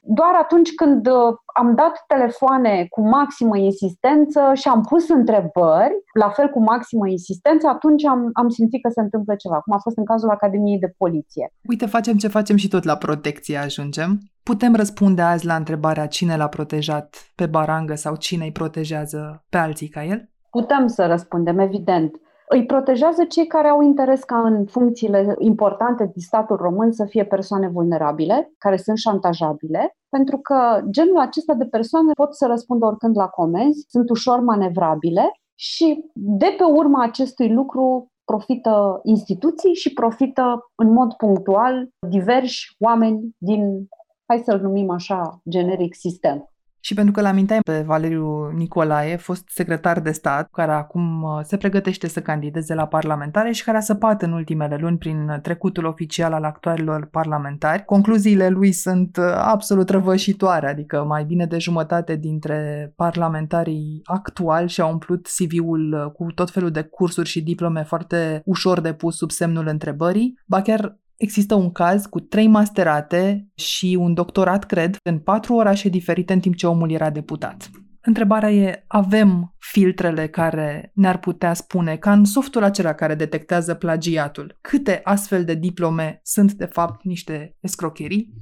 doar 0.00 0.34
atunci 0.34 0.74
când 0.74 1.06
uh, 1.06 1.34
am 1.54 1.74
dat 1.74 2.04
telefoane 2.06 2.86
cu 2.90 3.00
maximă 3.00 3.56
insistență 3.56 4.40
și 4.54 4.68
am 4.68 4.80
pus 4.88 5.08
întrebări, 5.08 5.94
la 6.12 6.28
fel 6.28 6.48
cu 6.48 6.60
maximă 6.60 7.08
insistență, 7.08 7.66
atunci 7.66 8.04
am, 8.04 8.30
am 8.32 8.48
simțit 8.48 8.82
că 8.82 8.88
se 8.92 9.00
întâmplă 9.00 9.34
ceva, 9.34 9.60
cum 9.60 9.72
a 9.74 9.78
fost 9.78 9.96
în 9.96 10.04
cazul 10.04 10.30
Academiei 10.30 10.78
de 10.78 10.94
Poliție. 10.98 11.52
Uite, 11.68 11.86
facem 11.86 12.16
ce 12.16 12.28
facem 12.28 12.56
și 12.56 12.68
tot 12.68 12.84
la 12.84 12.96
protecție 12.96 13.56
ajungem. 13.56 14.20
Putem 14.42 14.74
răspunde 14.74 15.22
azi 15.22 15.46
la 15.46 15.54
întrebarea 15.54 16.06
cine 16.06 16.36
l-a 16.36 16.48
protejat 16.48 17.32
pe 17.34 17.46
barangă 17.46 17.94
sau 17.94 18.16
cine 18.16 18.44
îi 18.44 18.52
protejează 18.52 19.44
pe 19.48 19.56
alții 19.56 19.88
ca 19.88 20.04
el? 20.04 20.28
Putem 20.50 20.86
să 20.86 21.06
răspundem, 21.06 21.58
evident 21.58 22.14
îi 22.52 22.66
protejează 22.66 23.24
cei 23.24 23.46
care 23.46 23.68
au 23.68 23.80
interes 23.82 24.22
ca 24.22 24.38
în 24.40 24.66
funcțiile 24.66 25.34
importante 25.38 26.04
din 26.12 26.22
statul 26.22 26.56
român 26.56 26.92
să 26.92 27.04
fie 27.04 27.24
persoane 27.24 27.68
vulnerabile, 27.68 28.52
care 28.58 28.76
sunt 28.76 28.98
șantajabile, 28.98 29.96
pentru 30.08 30.38
că 30.38 30.80
genul 30.90 31.18
acesta 31.18 31.54
de 31.54 31.64
persoane 31.64 32.12
pot 32.12 32.36
să 32.36 32.46
răspundă 32.46 32.86
oricând 32.86 33.16
la 33.16 33.26
comenzi, 33.26 33.84
sunt 33.88 34.10
ușor 34.10 34.40
manevrabile 34.40 35.30
și 35.54 36.04
de 36.12 36.54
pe 36.58 36.64
urma 36.64 37.02
acestui 37.02 37.52
lucru 37.52 38.06
profită 38.24 39.00
instituții 39.02 39.74
și 39.74 39.92
profită 39.92 40.70
în 40.74 40.92
mod 40.92 41.12
punctual 41.12 41.88
diversi 42.08 42.76
oameni 42.78 43.34
din, 43.38 43.88
hai 44.30 44.42
să-l 44.44 44.60
numim 44.60 44.90
așa, 44.90 45.40
generic 45.48 45.94
sistem. 45.94 46.50
Și 46.82 46.94
pentru 46.94 47.12
că 47.12 47.20
l-aminteai 47.20 47.58
pe 47.60 47.82
Valeriu 47.86 48.50
Nicolae, 48.50 49.16
fost 49.16 49.48
secretar 49.48 50.00
de 50.00 50.10
stat, 50.10 50.48
care 50.52 50.72
acum 50.72 51.22
uh, 51.22 51.40
se 51.42 51.56
pregătește 51.56 52.08
să 52.08 52.20
candideze 52.20 52.74
la 52.74 52.86
parlamentare 52.86 53.52
și 53.52 53.64
care 53.64 53.76
a 53.76 53.80
săpat 53.80 54.22
în 54.22 54.32
ultimele 54.32 54.76
luni 54.76 54.98
prin 54.98 55.38
trecutul 55.42 55.84
oficial 55.84 56.32
al 56.32 56.44
actualilor 56.44 57.06
parlamentari. 57.06 57.84
Concluziile 57.84 58.48
lui 58.48 58.72
sunt 58.72 59.16
uh, 59.16 59.24
absolut 59.36 59.88
răvășitoare, 59.88 60.68
adică 60.68 61.04
mai 61.04 61.24
bine 61.24 61.46
de 61.46 61.58
jumătate 61.58 62.16
dintre 62.16 62.92
parlamentarii 62.96 64.00
actuali 64.04 64.68
și-au 64.68 64.90
umplut 64.90 65.26
CV-ul 65.26 65.92
uh, 65.92 66.12
cu 66.12 66.32
tot 66.32 66.50
felul 66.50 66.70
de 66.70 66.82
cursuri 66.82 67.28
și 67.28 67.42
diplome 67.42 67.82
foarte 67.82 68.42
ușor 68.44 68.80
de 68.80 68.92
pus 68.92 69.16
sub 69.16 69.30
semnul 69.30 69.66
întrebării, 69.66 70.38
ba 70.46 70.62
chiar 70.62 70.98
Există 71.20 71.54
un 71.54 71.72
caz 71.72 72.06
cu 72.06 72.20
trei 72.20 72.46
masterate 72.46 73.46
și 73.54 73.96
un 74.00 74.14
doctorat, 74.14 74.64
cred, 74.64 74.96
în 75.02 75.18
patru 75.18 75.54
orașe 75.54 75.88
diferite 75.88 76.32
în 76.32 76.40
timp 76.40 76.54
ce 76.54 76.66
omul 76.66 76.90
era 76.90 77.10
deputat. 77.10 77.70
Întrebarea 78.00 78.50
e, 78.50 78.84
avem 78.86 79.54
filtrele 79.58 80.26
care 80.26 80.90
ne-ar 80.94 81.18
putea 81.18 81.52
spune, 81.52 81.96
ca 81.96 82.12
în 82.12 82.24
softul 82.24 82.62
acela 82.62 82.92
care 82.92 83.14
detectează 83.14 83.74
plagiatul, 83.74 84.58
câte 84.60 85.00
astfel 85.02 85.44
de 85.44 85.54
diplome 85.54 86.20
sunt 86.22 86.52
de 86.52 86.64
fapt 86.64 87.04
niște 87.04 87.56
escrocherii? 87.60 88.32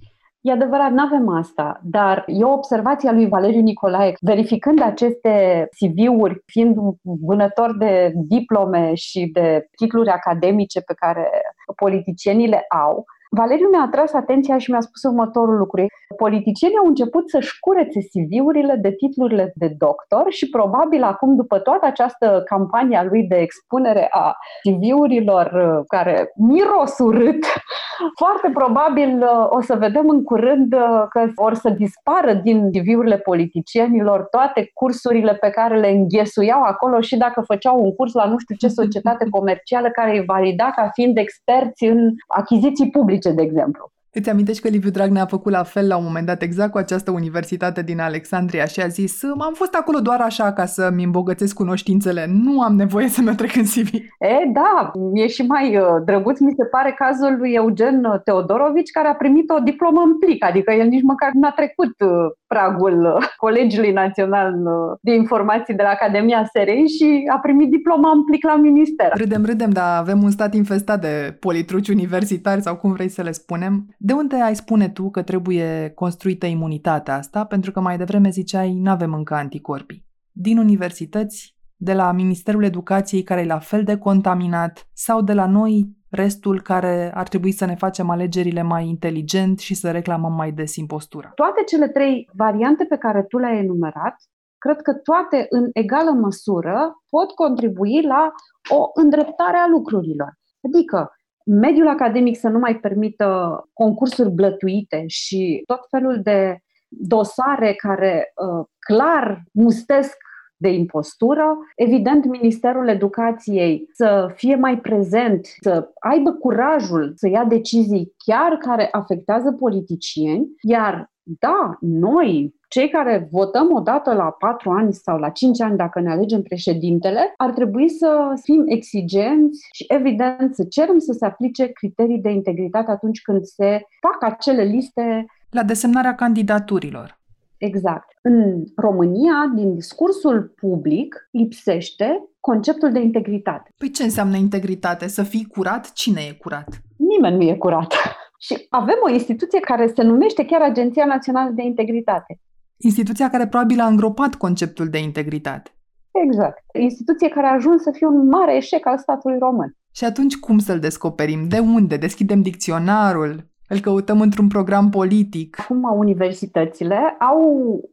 E 0.41 0.53
adevărat, 0.53 0.93
nu 0.93 1.03
avem 1.03 1.29
asta, 1.29 1.81
dar 1.83 2.25
e 2.27 2.45
o 2.45 2.53
observație 2.53 3.09
a 3.09 3.13
lui 3.13 3.29
Valeriu 3.29 3.61
Nicolae. 3.61 4.13
Verificând 4.21 4.83
aceste 4.83 5.69
CV-uri, 5.79 6.43
fiind 6.47 6.77
un 6.77 6.95
vânător 7.03 7.77
de 7.77 8.13
diplome 8.15 8.95
și 8.95 9.31
de 9.33 9.67
titluri 9.77 10.09
academice 10.11 10.81
pe 10.81 10.95
care 10.95 11.29
politicienii 11.77 12.47
le 12.47 12.59
au, 12.71 13.07
Valeriu 13.31 13.69
mi-a 13.69 13.81
atras 13.81 14.13
atenția 14.13 14.59
și 14.59 14.71
mi-a 14.71 14.81
spus 14.81 15.03
următorul 15.03 15.57
lucru. 15.57 15.87
Politicienii 16.17 16.77
au 16.77 16.87
început 16.87 17.31
să-și 17.31 17.59
curețe 17.61 18.01
CV-urile 18.01 18.75
de 18.75 18.91
titlurile 18.91 19.53
de 19.55 19.75
doctor 19.79 20.25
și 20.29 20.49
probabil 20.49 21.03
acum, 21.03 21.37
după 21.37 21.59
toată 21.59 21.87
această 21.87 22.43
campanie 22.45 22.97
a 22.97 23.05
lui 23.05 23.23
de 23.23 23.37
expunere 23.37 24.09
a 24.11 24.37
CV-urilor 24.63 25.47
uh, 25.47 25.85
care 25.89 26.33
miros 26.37 26.99
urât, 26.99 27.45
foarte 28.23 28.51
probabil 28.55 29.23
uh, 29.23 29.47
o 29.49 29.61
să 29.61 29.77
vedem 29.77 30.09
în 30.09 30.23
curând 30.23 30.73
uh, 30.75 31.05
că 31.09 31.27
or 31.35 31.55
să 31.55 31.71
dispară 31.71 32.33
din 32.33 32.71
CV-urile 32.71 33.19
politicienilor 33.19 34.27
toate 34.31 34.71
cursurile 34.75 35.35
pe 35.35 35.51
care 35.51 35.79
le 35.79 35.89
înghesuiau 35.89 36.63
acolo 36.63 37.01
și 37.01 37.17
dacă 37.17 37.41
făceau 37.41 37.85
un 37.85 37.95
curs 37.95 38.13
la 38.13 38.25
nu 38.25 38.39
știu 38.39 38.55
ce 38.55 38.69
societate 38.69 39.27
comercială 39.31 39.89
care 39.91 40.11
îi 40.11 40.25
valida 40.25 40.71
ca 40.71 40.91
fiind 40.93 41.17
experți 41.17 41.85
în 41.85 42.11
achiziții 42.27 42.91
publice 42.91 43.18
publice, 43.19 43.35
de 43.35 43.43
exemplu. 43.43 43.98
Îți 44.19 44.31
amintești 44.31 44.63
că 44.63 44.69
Liviu 44.69 44.91
Dragnea 44.91 45.23
a 45.23 45.27
făcut 45.27 45.53
la 45.53 45.63
fel 45.63 45.87
la 45.87 45.97
un 45.97 46.05
moment 46.05 46.27
dat 46.27 46.43
exact 46.43 46.71
cu 46.71 46.79
această 46.79 47.11
universitate 47.11 47.83
din 47.83 48.01
Alexandria 48.01 48.65
și 48.65 48.81
a 48.81 48.87
zis 48.87 49.23
am 49.23 49.53
fost 49.55 49.75
acolo 49.75 49.99
doar 49.99 50.21
așa 50.21 50.53
ca 50.53 50.65
să-mi 50.67 51.05
îmbogățesc 51.05 51.55
cunoștințele, 51.55 52.27
nu 52.29 52.61
am 52.61 52.75
nevoie 52.75 53.09
să 53.09 53.21
mă 53.23 53.35
trec 53.35 53.57
în 53.57 53.63
CV. 53.63 53.95
E, 54.19 54.51
da, 54.53 54.93
e 55.13 55.27
și 55.27 55.43
mai 55.43 55.77
uh, 55.77 55.87
drăguț, 56.05 56.39
mi 56.39 56.55
se 56.57 56.65
pare 56.65 56.95
cazul 56.99 57.37
lui 57.39 57.53
Eugen 57.53 58.21
Teodorovici 58.25 58.91
care 58.91 59.09
a 59.09 59.15
primit 59.15 59.51
o 59.51 59.59
diplomă 59.65 60.03
în 60.05 60.19
plic, 60.19 60.45
adică 60.45 60.73
el 60.73 60.89
nici 60.89 61.03
măcar 61.03 61.31
n-a 61.33 61.51
trecut 61.51 61.95
uh, 62.01 62.11
pragul 62.47 63.15
uh, 63.17 63.27
Colegiului 63.37 63.93
Național 63.93 64.55
de 65.01 65.15
Informații 65.15 65.75
de 65.75 65.83
la 65.83 65.89
Academia 65.89 66.51
SRI 66.53 66.85
și 66.97 67.31
a 67.35 67.39
primit 67.39 67.71
diploma 67.71 68.11
în 68.11 68.25
plic 68.25 68.45
la 68.45 68.57
minister. 68.57 69.13
Râdem, 69.15 69.45
râdem, 69.45 69.71
dar 69.71 69.99
avem 69.99 70.23
un 70.23 70.31
stat 70.31 70.55
infestat 70.55 71.01
de 71.01 71.37
politruci 71.41 71.89
universitari 71.89 72.63
sau 72.63 72.77
cum 72.77 72.93
vrei 72.93 73.09
să 73.09 73.23
le 73.23 73.33
spunem. 73.33 73.87
De 74.09 74.15
unde 74.15 74.37
ai 74.37 74.57
spune 74.57 74.89
tu 74.89 75.11
că 75.11 75.23
trebuie 75.23 75.93
construită 75.95 76.47
imunitatea 76.47 77.15
asta? 77.15 77.45
Pentru 77.45 77.73
că 77.73 77.81
mai 77.81 77.97
devreme 77.97 78.31
ziceai, 78.31 78.75
nu 78.75 78.91
avem 78.91 79.15
încă 79.15 79.35
anticorpii. 79.35 80.05
Din 80.33 80.59
universități, 80.59 81.57
de 81.77 81.93
la 81.93 82.13
Ministerul 82.13 82.65
Educației, 82.65 83.23
care 83.23 83.41
e 83.41 83.47
la 83.47 83.59
fel 83.59 83.85
de 83.85 83.99
contaminat, 83.99 84.89
sau 84.93 85.23
de 85.23 85.33
la 85.33 85.47
noi, 85.47 85.97
restul 86.11 86.63
care 86.63 87.13
ar 87.15 87.29
trebui 87.29 87.53
să 87.53 87.65
ne 87.65 87.75
facem 87.75 88.11
alegerile 88.11 88.63
mai 88.63 88.89
inteligent 88.89 89.59
și 89.59 89.75
să 89.75 89.91
reclamăm 89.91 90.33
mai 90.33 90.53
des 90.53 90.77
impostura. 90.77 91.29
Toate 91.35 91.63
cele 91.67 91.89
trei 91.89 92.31
variante 92.33 92.85
pe 92.85 92.97
care 92.97 93.23
tu 93.23 93.39
le-ai 93.39 93.59
enumerat, 93.59 94.17
cred 94.59 94.81
că 94.83 94.93
toate 94.93 95.47
în 95.49 95.69
egală 95.73 96.11
măsură 96.11 97.03
pot 97.09 97.31
contribui 97.31 98.03
la 98.03 98.33
o 98.77 98.91
îndreptare 98.95 99.57
a 99.57 99.69
lucrurilor. 99.69 100.33
Adică 100.67 101.11
mediul 101.49 101.89
academic 101.89 102.37
să 102.37 102.49
nu 102.49 102.59
mai 102.59 102.77
permită 102.77 103.61
concursuri 103.73 104.31
blătuite 104.31 105.05
și 105.07 105.63
tot 105.67 105.81
felul 105.91 106.21
de 106.23 106.59
dosare 106.89 107.75
care 107.75 108.33
uh, 108.35 108.67
clar 108.79 109.43
mustesc 109.53 110.17
de 110.57 110.69
impostură. 110.69 111.59
Evident, 111.77 112.25
Ministerul 112.25 112.89
Educației 112.89 113.89
să 113.93 114.33
fie 114.35 114.57
mai 114.57 114.79
prezent, 114.79 115.47
să 115.61 115.91
aibă 115.99 116.33
curajul 116.33 117.13
să 117.17 117.29
ia 117.29 117.45
decizii 117.45 118.15
chiar 118.25 118.57
care 118.57 118.89
afectează 118.91 119.53
politicieni, 119.53 120.47
iar 120.61 121.11
da, 121.23 121.77
noi, 121.81 122.55
cei 122.69 122.89
care 122.89 123.29
votăm 123.31 123.73
o 123.73 123.81
dată 123.81 124.13
la 124.15 124.25
patru 124.25 124.71
ani 124.71 124.93
sau 124.93 125.19
la 125.19 125.29
cinci 125.29 125.61
ani 125.61 125.77
dacă 125.77 126.01
ne 126.01 126.11
alegem 126.11 126.43
președintele, 126.43 127.35
ar 127.37 127.51
trebui 127.51 127.89
să 127.89 128.33
fim 128.43 128.65
exigenți 128.67 129.69
și, 129.73 129.85
evident, 129.89 130.55
să 130.55 130.65
cerem 130.65 130.99
să 130.99 131.13
se 131.13 131.25
aplice 131.25 131.67
criterii 131.67 132.19
de 132.19 132.31
integritate 132.31 132.91
atunci 132.91 133.23
când 133.23 133.45
se 133.45 133.83
fac 134.01 134.33
acele 134.33 134.63
liste. 134.63 135.27
La 135.51 135.63
desemnarea 135.63 136.15
candidaturilor. 136.15 137.19
Exact. 137.59 138.09
În 138.23 138.65
România, 138.77 139.53
din 139.55 139.75
discursul 139.75 140.53
public, 140.57 141.29
lipsește 141.31 142.29
conceptul 142.41 142.93
de 142.93 143.01
integritate. 143.01 143.71
Păi 143.79 143.91
ce 143.91 144.03
înseamnă 144.03 144.37
integritate? 144.37 145.07
Să 145.07 145.23
fii 145.23 145.47
curat? 145.51 145.93
Cine 145.93 146.21
e 146.29 146.33
curat? 146.33 146.69
Nimeni 146.97 147.37
nu 147.37 147.43
e 147.43 147.57
curat. 147.57 147.95
Și 148.47 148.67
avem 148.69 148.97
o 149.07 149.11
instituție 149.11 149.61
care 149.61 149.93
se 149.97 150.03
numește 150.03 150.45
chiar 150.45 150.61
Agenția 150.61 151.05
Națională 151.05 151.51
de 151.51 151.63
Integritate. 151.63 152.41
Instituția 152.81 153.31
care 153.31 153.47
probabil 153.47 153.81
a 153.81 153.87
îngropat 153.87 154.35
conceptul 154.35 154.89
de 154.89 154.99
integritate. 154.99 155.71
Exact. 156.11 156.65
Instituție 156.73 157.29
care 157.29 157.47
a 157.47 157.53
ajuns 157.53 157.83
să 157.83 157.91
fie 157.93 158.07
un 158.07 158.29
mare 158.29 158.57
eșec 158.57 158.87
al 158.87 158.99
statului 158.99 159.39
român. 159.39 159.77
Și 159.93 160.05
atunci 160.05 160.37
cum 160.37 160.59
să-l 160.59 160.79
descoperim? 160.79 161.49
De 161.49 161.59
unde? 161.59 161.97
Deschidem 161.97 162.43
dicționarul? 162.43 163.48
Îl 163.69 163.79
căutăm 163.79 164.21
într-un 164.21 164.49
program 164.49 164.91
politic. 164.91 165.57
Acum 165.61 165.83
universitățile 165.97 167.17
au 167.19 167.41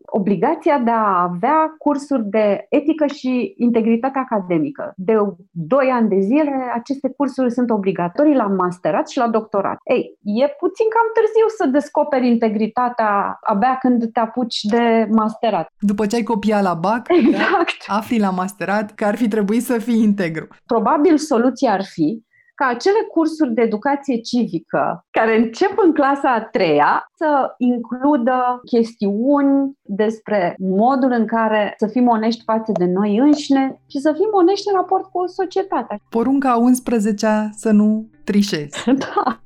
obligația 0.05 0.79
de 0.79 0.91
a 0.91 1.21
avea 1.21 1.75
cursuri 1.77 2.25
de 2.25 2.65
etică 2.69 3.05
și 3.05 3.53
integritate 3.57 4.19
academică. 4.19 4.93
De 4.95 5.13
2 5.51 5.89
ani 5.93 6.09
de 6.09 6.19
zile, 6.19 6.53
aceste 6.73 7.13
cursuri 7.17 7.51
sunt 7.51 7.69
obligatorii 7.69 8.35
la 8.35 8.47
masterat 8.47 9.09
și 9.09 9.17
la 9.17 9.27
doctorat. 9.27 9.77
Ei, 9.83 10.17
e 10.23 10.47
puțin 10.47 10.85
cam 10.89 11.07
târziu 11.13 11.47
să 11.57 11.65
descoperi 11.67 12.27
integritatea 12.27 13.39
abia 13.41 13.77
când 13.79 14.11
te 14.11 14.19
apuci 14.19 14.61
de 14.61 15.07
masterat. 15.11 15.67
După 15.79 16.05
ce 16.05 16.15
ai 16.15 16.23
copiat 16.23 16.63
la 16.63 16.73
BAC, 16.73 17.07
exact. 17.09 17.75
afli 17.88 18.19
la 18.19 18.29
masterat 18.29 18.91
că 18.91 19.05
ar 19.05 19.15
fi 19.15 19.27
trebuit 19.27 19.63
să 19.63 19.77
fii 19.77 20.01
integru. 20.01 20.47
Probabil 20.65 21.17
soluția 21.17 21.71
ar 21.71 21.83
fi 21.83 22.24
ca 22.55 22.65
acele 22.65 23.01
cursuri 23.11 23.53
de 23.53 23.61
educație 23.61 24.17
civică 24.21 25.05
care 25.11 25.37
încep 25.37 25.73
în 25.85 25.93
clasa 25.93 26.31
a 26.33 26.41
treia 26.41 27.05
să 27.15 27.53
includă 27.57 28.61
chestiuni 28.65 29.77
despre 29.81 30.55
modul 30.59 31.11
în 31.11 31.25
care 31.25 31.73
să 31.77 31.87
fim 31.87 32.07
onești 32.07 32.43
față 32.43 32.71
de 32.71 32.85
noi 32.85 33.17
înșine 33.17 33.81
și 33.89 33.99
să 33.99 34.11
fim 34.13 34.29
onești 34.31 34.67
în 34.67 34.75
raport 34.75 35.03
cu 35.11 35.27
societatea. 35.27 35.97
Porunca 36.09 36.55
11 36.55 37.49
să 37.51 37.71
nu 37.71 38.05
trișezi. 38.23 38.83
Da, 39.15 39.41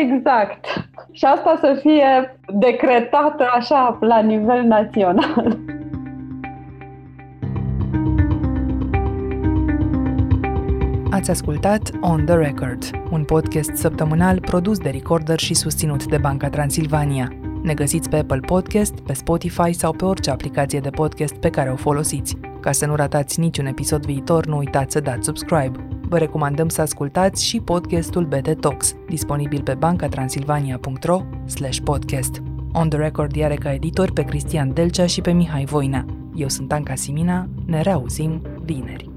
exact. 0.00 0.64
Și 1.10 1.24
asta 1.24 1.58
să 1.60 1.78
fie 1.80 2.38
decretată 2.58 3.44
așa 3.54 3.98
la 4.00 4.20
nivel 4.20 4.62
național. 4.62 5.58
Ați 11.20 11.30
ascultat 11.30 11.90
On 12.00 12.24
The 12.24 12.34
Record, 12.34 12.90
un 13.10 13.24
podcast 13.24 13.70
săptămânal 13.74 14.40
produs 14.40 14.78
de 14.78 14.90
Recorder 14.90 15.38
și 15.38 15.54
susținut 15.54 16.06
de 16.06 16.16
Banca 16.16 16.48
Transilvania. 16.48 17.28
Ne 17.62 17.74
găsiți 17.74 18.08
pe 18.08 18.16
Apple 18.16 18.40
Podcast, 18.40 19.00
pe 19.00 19.12
Spotify 19.12 19.72
sau 19.72 19.92
pe 19.92 20.04
orice 20.04 20.30
aplicație 20.30 20.80
de 20.80 20.90
podcast 20.90 21.34
pe 21.34 21.50
care 21.50 21.70
o 21.70 21.76
folosiți. 21.76 22.36
Ca 22.60 22.72
să 22.72 22.86
nu 22.86 22.94
ratați 22.94 23.40
niciun 23.40 23.66
episod 23.66 24.04
viitor, 24.04 24.46
nu 24.46 24.56
uitați 24.56 24.92
să 24.92 25.00
dați 25.00 25.24
subscribe. 25.24 25.86
Vă 26.00 26.18
recomandăm 26.18 26.68
să 26.68 26.80
ascultați 26.80 27.44
și 27.44 27.60
podcastul 27.60 28.24
BT 28.24 28.60
Talks, 28.60 28.94
disponibil 29.08 29.62
pe 29.62 29.74
bancatransilvania.ro 29.74 31.22
podcast. 31.84 32.42
On 32.72 32.88
The 32.88 32.98
Record 32.98 33.42
are 33.42 33.54
ca 33.54 33.72
editor 33.72 34.12
pe 34.12 34.22
Cristian 34.22 34.72
Delcea 34.74 35.06
și 35.06 35.20
pe 35.20 35.32
Mihai 35.32 35.64
Voina. 35.64 36.04
Eu 36.34 36.48
sunt 36.48 36.72
Anca 36.72 36.94
Simina, 36.94 37.48
ne 37.66 37.80
reauzim 37.80 38.42
vineri. 38.64 39.09